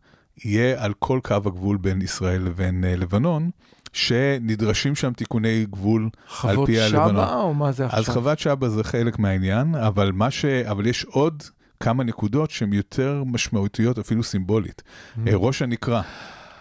[0.43, 3.49] יהיה על כל קו הגבול בין ישראל לבין אה, לבנון,
[3.93, 7.09] שנדרשים שם תיקוני גבול על חוות פי הלבנון.
[7.09, 7.99] שבא או מה זה עכשיו?
[7.99, 10.45] אז חוות שבא זה חלק מהעניין, אבל, מה ש...
[10.45, 11.43] אבל יש עוד
[11.79, 14.83] כמה נקודות שהן יותר משמעותיות, אפילו סימבולית.
[15.27, 16.01] אה, ראש הנקרה,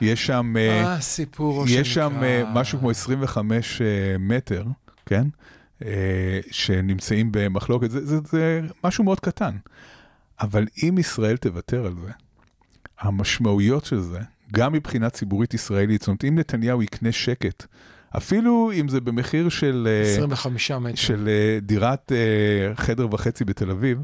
[0.00, 0.54] יש שם...
[0.56, 3.86] אה, אה, סיפור יש שם אה, משהו כמו 25 אה,
[4.18, 4.64] מטר,
[5.06, 5.26] כן?
[6.50, 9.56] שנמצאים במחלוקת, זה, זה, זה משהו מאוד קטן.
[10.40, 12.10] אבל אם ישראל תוותר על זה,
[13.00, 14.18] המשמעויות של זה,
[14.52, 17.66] גם מבחינה ציבורית ישראלית, זאת אומרת, אם נתניהו יקנה שקט,
[18.16, 20.94] אפילו אם זה במחיר של, אה, 25 מטר.
[20.94, 21.28] של
[21.62, 22.12] דירת
[22.74, 23.98] חדר וחצי בתל אביב,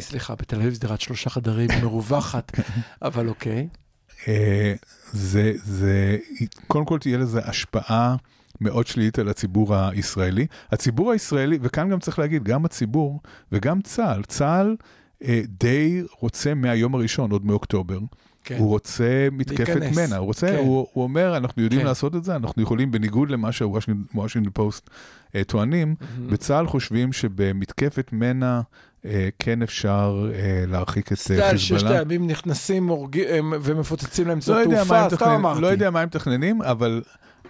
[0.00, 2.52] סליחה, בתל אביב זה דירת שלושה חדרים מרווחת,
[3.02, 3.68] אבל אוקיי.
[4.28, 4.74] אה,
[5.12, 6.18] זה, זה,
[6.66, 8.16] קודם כל תהיה לזה השפעה
[8.60, 10.46] מאוד שלילית על הציבור הישראלי.
[10.72, 13.20] הציבור הישראלי, וכאן גם צריך להגיד, גם הציבור
[13.52, 14.76] וגם צה"ל, צה"ל
[15.24, 17.98] אה, די רוצה מהיום הראשון, עוד מאוקטובר,
[18.44, 18.58] כן.
[18.58, 19.98] הוא רוצה מתקפת להיכנס.
[19.98, 20.56] מנע, הוא רוצה, כן.
[20.56, 21.86] הוא, הוא אומר, אנחנו יודעים כן.
[21.86, 24.90] לעשות את זה, אנחנו יכולים, בניגוד למה שהוושינגטון פוסט
[25.34, 26.30] אה, טוענים, מהמם.
[26.30, 28.60] בצה"ל חושבים שבמתקפת מנע
[29.38, 31.98] כן אפשר אה, להרחיק את אה, סטייל ששת חיזבאללה.
[31.98, 32.90] הימים נכנסים
[33.62, 35.60] ומפוצצים להם לא יודע, מה תעופה, סתם אמרתי.
[35.60, 37.02] לא יודע מה הם מתכננים, אבל,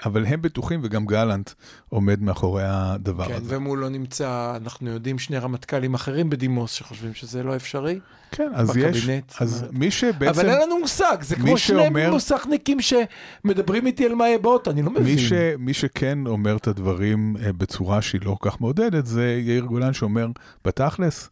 [0.04, 1.50] אבל הם בטוחים, וגם גלנט
[1.88, 3.56] עומד מאחורי הדבר כן, הזה.
[3.56, 8.00] ומולו נמצא, אנחנו יודעים, שני רמטכ"לים אחרים בדימוס שחושבים שזה לא אפשרי.
[8.32, 9.74] כן, אז יש, בקבינט, אז אומרת.
[9.74, 14.28] מי שבעצם, אבל אין לנו מושג, זה כמו שני שאומר- מוסכניקים שמדברים איתי על מה
[14.28, 15.04] יהיה באוטו, אני לא מבין.
[15.04, 19.40] מי, ש, מי שכן אומר את הדברים אה, בצורה שהיא לא כל כך מעודדת, זה
[19.44, 20.26] יאיר גולן שאומר,
[20.64, 21.30] בתכלס,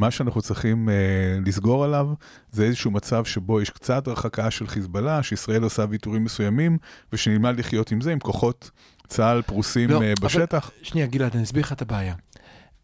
[0.00, 0.94] מה שאנחנו צריכים אה,
[1.46, 2.08] לסגור עליו,
[2.52, 6.78] זה איזשהו מצב שבו יש קצת הרחקה של חיזבאללה, שישראל עושה ויתורים מסוימים,
[7.12, 8.70] ושנלמד לחיות עם זה, עם כוחות
[9.08, 10.70] צה"ל פרוסים לא, אה, אבל- בשטח.
[10.82, 12.14] שנייה, גלעד, אני אסביר לך את הבעיה.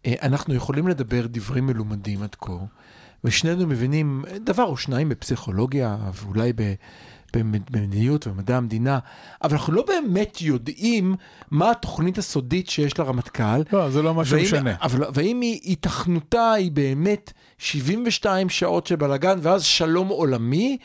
[0.07, 2.53] אה, אנחנו יכולים לדבר דברים מלומדים עד כה,
[3.25, 6.75] ושנינו מבינים דבר או שניים בפסיכולוגיה, ואולי ב-
[7.43, 8.99] במדיניות ובמדע המדינה,
[9.45, 11.14] אבל אנחנו לא באמת יודעים
[11.51, 13.62] מה התוכנית הסודית שיש לרמטכ"ל.
[13.72, 14.74] לא, זה לא מה שמשנה.
[14.82, 20.78] אבל והאם היא- היתכנותה היא באמת 72 שעות של בלאגן ואז שלום עולמי,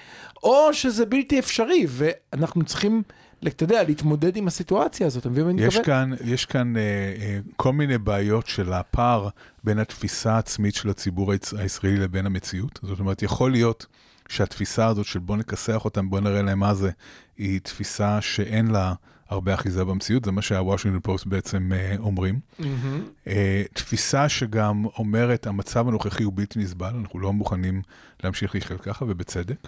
[0.43, 3.01] או שזה בלתי אפשרי, ואנחנו צריכים,
[3.47, 5.85] אתה יודע, להתמודד עם הסיטואציה הזאת, אתה מבין מה אני יש מתכוון?
[6.17, 6.81] כאן, יש כאן אה,
[7.21, 9.29] אה, כל מיני בעיות של הפער
[9.63, 12.79] בין התפיסה העצמית של הציבור הישראלי לבין המציאות.
[12.83, 13.85] זאת אומרת, יכול להיות
[14.31, 16.91] שהתפיסה הזאת של בוא נכסח אותם, בוא נראה להם מה זה,
[17.37, 18.93] היא תפיסה שאין לה
[19.29, 22.39] הרבה אחיזה במציאות, זה מה שהוושינגטון פוסט בעצם אה, אומרים.
[22.59, 23.03] מהמם.
[23.27, 27.81] אה, תפיסה שגם אומרת, המצב הנוכחי הוא בלתי נסבל, אנחנו לא מוכנים
[28.23, 29.67] להמשיך לחיות ככה, ובצדק.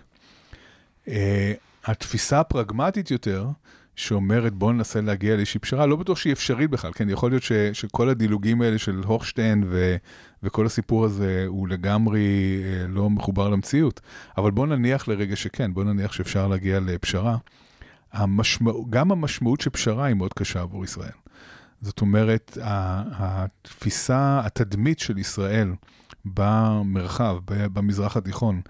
[1.07, 1.53] אה,
[1.85, 3.47] התפיסה הפרגמטית יותר,
[3.95, 7.51] שאומרת בואו ננסה להגיע לאיזושהי פשרה, לא בטוח שהיא אפשרית בכלל, כן, יכול להיות ש,
[7.73, 9.95] שכל הדילוגים האלה של הוכשטיין ו,
[10.43, 12.21] וכל הסיפור הזה הוא לגמרי
[12.63, 14.01] אה, לא מחובר למציאות,
[14.37, 17.37] אבל בואו נניח לרגע שכן, בואו נניח שאפשר להגיע לפשרה.
[18.13, 21.11] המשמע, גם המשמעות של פשרה היא מאוד קשה עבור ישראל.
[21.81, 22.57] זאת אומרת,
[23.11, 25.73] התפיסה, התדמית של ישראל
[26.25, 28.61] במרחב, במזרח התיכון,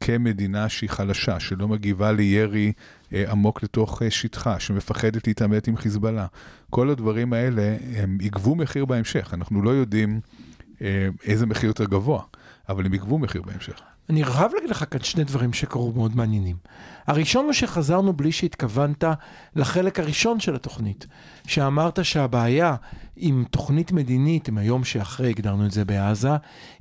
[0.00, 2.72] כמדינה שהיא חלשה, שלא מגיבה לירי
[3.12, 6.26] עמוק לתוך אה, שטחה, שמפחדת להתעמת עם חיזבאללה,
[6.70, 9.34] כל הדברים האלה הם יגבו מחיר בהמשך.
[9.34, 10.20] אנחנו לא יודעים
[10.82, 12.22] אה, איזה מחיר יותר גבוה,
[12.68, 13.89] אבל הם יגבו מחיר בהמשך.
[14.10, 16.56] אני חייב להגיד לך כאן שני דברים שקרו מאוד מעניינים.
[17.06, 19.04] הראשון הוא שחזרנו בלי שהתכוונת
[19.56, 21.06] לחלק הראשון של התוכנית,
[21.46, 22.74] שאמרת שהבעיה
[23.16, 26.30] עם תוכנית מדינית, עם היום שאחרי, הגדרנו את זה בעזה,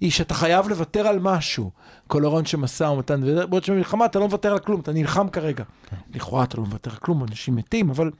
[0.02, 1.72] היא שאתה חייב לוותר על משהו.
[2.08, 5.64] כל הרעיון של משא ומתן, בעוד שבמלחמה אתה לא מוותר על כלום, אתה נלחם כרגע.
[5.90, 5.96] כן.
[6.14, 8.12] לכאורה אתה לא מוותר על כלום, אנשים מתים, אבל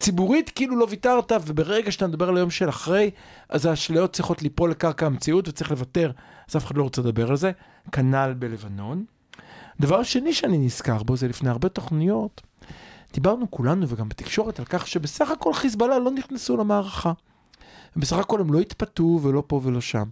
[0.00, 3.10] ציבורית כאילו לא ויתרת, וברגע שאתה מדבר על היום של אחרי,
[3.48, 6.10] אז האשליות צריכות ליפול לקרקע המציאות וצריך לוותר,
[6.50, 7.52] אז אף אחד לא רוצה לדבר על זה.
[7.92, 9.04] כנ"ל בלבנון.
[9.80, 12.42] דבר שני שאני נזכר בו, זה לפני הרבה תוכניות,
[13.12, 17.12] דיברנו כולנו וגם בתקשורת על כך שבסך הכל חיזבאללה לא נכנסו למערכה.
[17.96, 20.08] בסך הכל הם לא התפתו ולא פה ולא שם.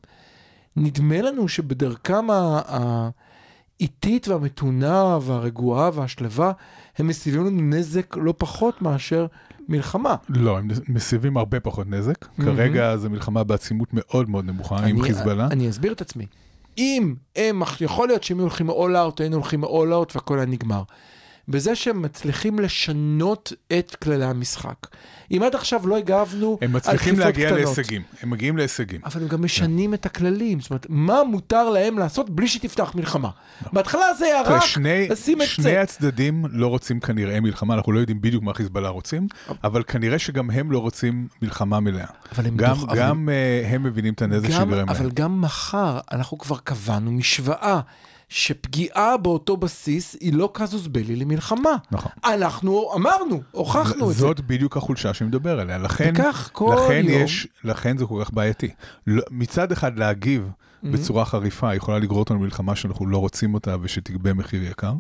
[0.77, 2.27] נדמה לנו שבדרכם
[3.81, 6.53] האיטית והמתונה והרגועה והשלווה,
[6.99, 9.27] הם מסיבים לנו נזק לא פחות מאשר
[9.69, 10.15] מלחמה.
[10.29, 12.25] לא, הם מסיבים הרבה פחות נזק.
[12.25, 12.43] Mm-hmm.
[12.45, 15.47] כרגע זו מלחמה בעצימות מאוד מאוד נמוכה אני, עם חיזבאללה.
[15.47, 16.27] אני אסביר את עצמי.
[16.79, 20.83] אם הם, יכול להיות שהם הולכים all out, היינו הולכים all out והכל היה נגמר.
[21.49, 24.87] בזה שהם מצליחים לשנות את כללי המשחק.
[25.31, 26.63] אם עד עכשיו לא הגבנו על דחיפות קטנות.
[26.63, 29.01] הם מצליחים להגיע קטנות, להישגים, הם מגיעים להישגים.
[29.05, 29.97] אבל הם גם משנים yeah.
[29.97, 33.31] את הכללים, זאת אומרת, מה מותר להם לעשות בלי שתפתח מלחמה?
[33.63, 33.69] No.
[33.73, 35.53] בהתחלה זה היה רק שני, לשים את זה.
[35.53, 39.27] שני הצדדים לא רוצים כנראה מלחמה, אנחנו לא יודעים בדיוק מה חיזבאללה רוצים,
[39.65, 42.07] אבל כנראה שגם הם לא רוצים מלחמה מלאה.
[42.33, 43.69] אבל הם גם, דוח, גם אבל...
[43.69, 44.89] uh, הם מבינים את הנזק שיגרם להם.
[44.89, 47.81] אבל גם מחר אנחנו כבר קבענו משוואה.
[48.29, 51.77] שפגיעה באותו בסיס היא לא קזוס בלי למלחמה.
[51.91, 52.13] נכון.
[52.25, 54.21] אנחנו אמרנו, הוכחנו את זה.
[54.21, 55.79] זאת בדיוק החולשה שאני מדבר עליה.
[55.79, 57.23] לכן, וכך כל לכן יום...
[57.23, 58.69] יש, לכן זה כל כך בעייתי.
[59.07, 60.87] לא, מצד אחד להגיב mm-hmm.
[60.89, 64.93] בצורה חריפה יכולה לגרור אותנו למלחמה שאנחנו לא רוצים אותה ושתגבה מחיר יקר.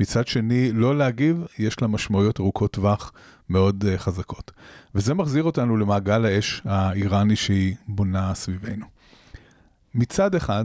[0.00, 3.12] מצד שני, לא להגיב, יש לה משמעויות ארוכות טווח
[3.48, 4.52] מאוד uh, חזקות.
[4.94, 8.86] וזה מחזיר אותנו למעגל האש האיראני שהיא בונה סביבנו.
[9.94, 10.64] מצד אחד,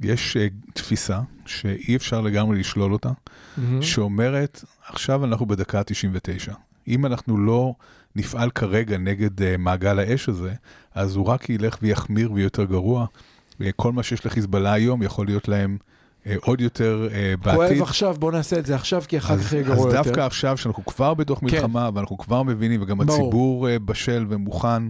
[0.00, 3.60] יש uh, תפיסה שאי אפשר לגמרי לשלול אותה, mm-hmm.
[3.80, 6.52] שאומרת, עכשיו אנחנו בדקה ה-99.
[6.88, 7.74] אם אנחנו לא
[8.16, 10.52] נפעל כרגע נגד uh, מעגל האש הזה,
[10.94, 13.06] אז הוא רק ילך ויחמיר ויותר גרוע.
[13.52, 15.78] Uh, כל מה שיש לחיזבאללה היום יכול להיות להם
[16.24, 17.68] uh, עוד יותר uh, בעתיד.
[17.68, 20.00] כואב עכשיו, בואו נעשה את זה עכשיו, כי אחר כך יהיה גרוע יותר.
[20.00, 21.46] אז דווקא עכשיו, שאנחנו כבר בתוך כן.
[21.46, 21.96] מלחמה, כן.
[21.96, 23.12] ואנחנו כבר מבינים, וגם ברור.
[23.12, 24.82] הציבור uh, בשל ומוכן,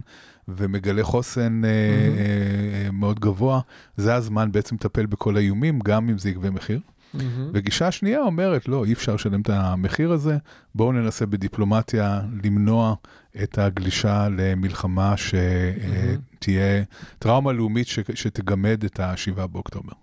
[0.57, 2.91] ומגלה חוסן mm-hmm.
[2.91, 3.59] מאוד גבוה,
[3.97, 6.79] זה הזמן בעצם לטפל בכל האיומים, גם אם זה יגבה מחיר.
[6.79, 7.19] Mm-hmm.
[7.53, 10.37] וגישה שנייה אומרת, לא, אי אפשר לשלם את המחיר הזה,
[10.75, 12.93] בואו ננסה בדיפלומטיה למנוע
[13.43, 17.15] את הגלישה למלחמה שתהיה mm-hmm.
[17.19, 17.99] טראומה לאומית ש...
[18.13, 19.93] שתגמד את ה-7 באוקטובר.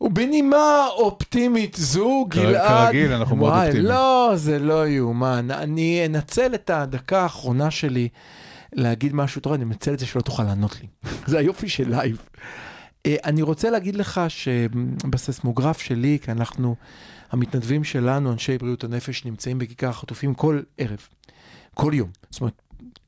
[0.00, 2.86] ובנימה אופטימית זו, גלעד...
[2.86, 3.84] כרגיל, אנחנו מאוד אופטימיים.
[3.84, 5.50] לא, זה לא יאומן.
[5.50, 8.08] אני אנצל את הדקה האחרונה שלי
[8.74, 10.86] להגיד משהו, תראה, אני מנצל את זה שלא תוכל לענות לי.
[11.30, 12.28] זה היופי של לייב.
[13.06, 16.76] אה, אני רוצה להגיד לך שבססמוגרף שלי, כי אנחנו,
[17.32, 21.00] המתנדבים שלנו, אנשי בריאות הנפש, נמצאים בכיכר החטופים כל ערב,
[21.74, 22.10] כל יום.
[22.30, 22.62] זאת אומרת,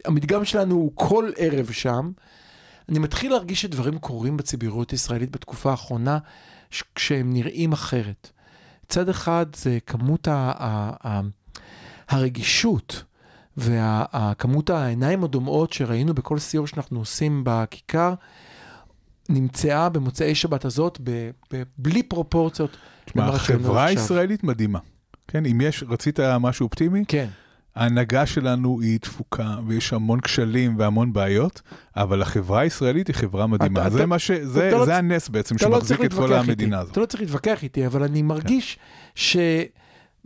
[0.04, 2.10] המדגם שלנו הוא כל ערב שם.
[2.88, 6.18] אני מתחיל להרגיש שדברים קורים בציבוריות הישראלית בתקופה האחרונה,
[6.94, 8.30] כשהם נראים אחרת.
[8.88, 11.20] צד אחד זה כמות ה- ה- ה-
[12.08, 13.02] הרגישות.
[13.58, 18.14] וכמות העיניים הדומעות שראינו בכל סיור שאנחנו עושים בכיכר,
[19.28, 22.76] נמצאה במוצאי שבת הזאת ב, ב, בלי פרופורציות.
[23.04, 24.78] תשמע, החברה הישראלית מדהימה.
[25.28, 27.04] כן, אם יש, רצית משהו אופטימי?
[27.08, 27.26] כן.
[27.76, 31.62] ההנהגה שלנו היא תפוקה, ויש המון כשלים והמון בעיות,
[31.96, 33.80] אבל החברה הישראלית היא חברה מדהימה.
[33.80, 34.94] אתה, זה, אתה, מה ש, זה, לא זה צ...
[34.94, 36.92] הנס בעצם שמחזיק לא את כל המדינה הזאת.
[36.92, 38.80] אתה לא צריך להתווכח איתי, אבל אני מרגיש כן.
[39.14, 39.36] ש...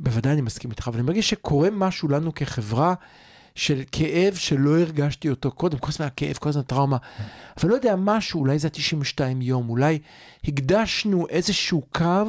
[0.01, 2.95] בוודאי אני מסכים איתך, אבל אני מרגיש שקורה משהו לנו כחברה
[3.55, 6.97] של כאב שלא הרגשתי אותו קודם, כל הזמן הכאב, כל הזמן טראומה,
[7.61, 9.99] אבל לא יודע, משהו, אולי זה ה-92 יום, אולי
[10.45, 12.25] הקדשנו איזשהו קו,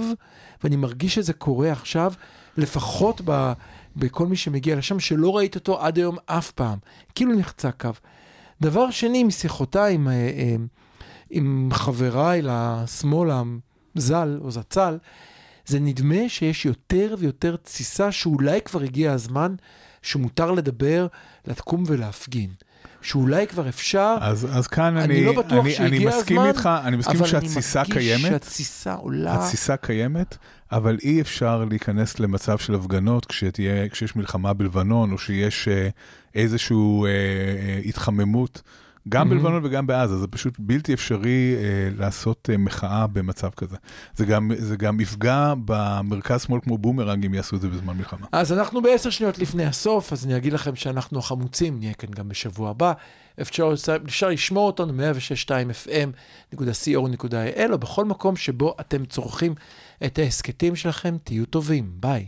[0.64, 2.14] ואני מרגיש שזה קורה עכשיו,
[2.58, 3.52] לפחות ב,
[3.96, 6.78] בכל מי שמגיע לשם, שלא ראית אותו עד היום אף פעם,
[7.16, 7.90] כאילו נחצה קו.
[8.62, 10.56] דבר שני, משיחותיי עם, אה, אה,
[11.30, 13.32] עם חבריי לשמאל
[13.96, 14.98] הז"ל, או זצ"ל,
[15.66, 19.56] זה נדמה שיש יותר ויותר תסיסה שאולי כבר הגיע הזמן
[20.02, 21.08] שמותר לדבר,
[21.48, 22.50] לקום ולהפגין.
[23.02, 26.50] שאולי כבר אפשר, אז, אז כאן אני, אני לא בטוח אני, שהגיע אני מסכים הזמן,
[26.50, 27.96] איתך, אני מסכים שהתסיסה קיימת.
[27.96, 29.36] אבל אני מרגיש שהתסיסה עולה.
[29.36, 30.38] התסיסה קיימת,
[30.72, 35.90] אבל אי אפשר להיכנס למצב של הפגנות כשתהיה, כשיש מלחמה בלבנון, או שיש אה,
[36.36, 38.62] איזושהי אה, אה, התחממות
[39.10, 39.30] גם Mhm.
[39.30, 41.62] בלבנון וגם בעזה, זה פשוט בלתי אפשרי אה,
[41.98, 43.76] לעשות אה, מחאה במצב כזה.
[44.16, 48.28] זה גם, זה גם יפגע במרכז שמאל כמו בומרנג אם יעשו את זה בזמן מלחמה.
[48.32, 52.30] אז אנחנו בעשר שניות לפני הסוף, אז אני אגיד לכם שאנחנו החמוצים, נהיה כאן גם
[52.30, 52.94] בשבוע הבא.
[53.42, 53.74] אפשר,
[54.06, 55.88] אפשר לשמור אותנו 106.2
[56.54, 59.56] fm.co.il, או בכל מקום שבו אתם צורכים
[60.06, 62.20] את ההסכתים שלכם, תהיו טובים, ביי.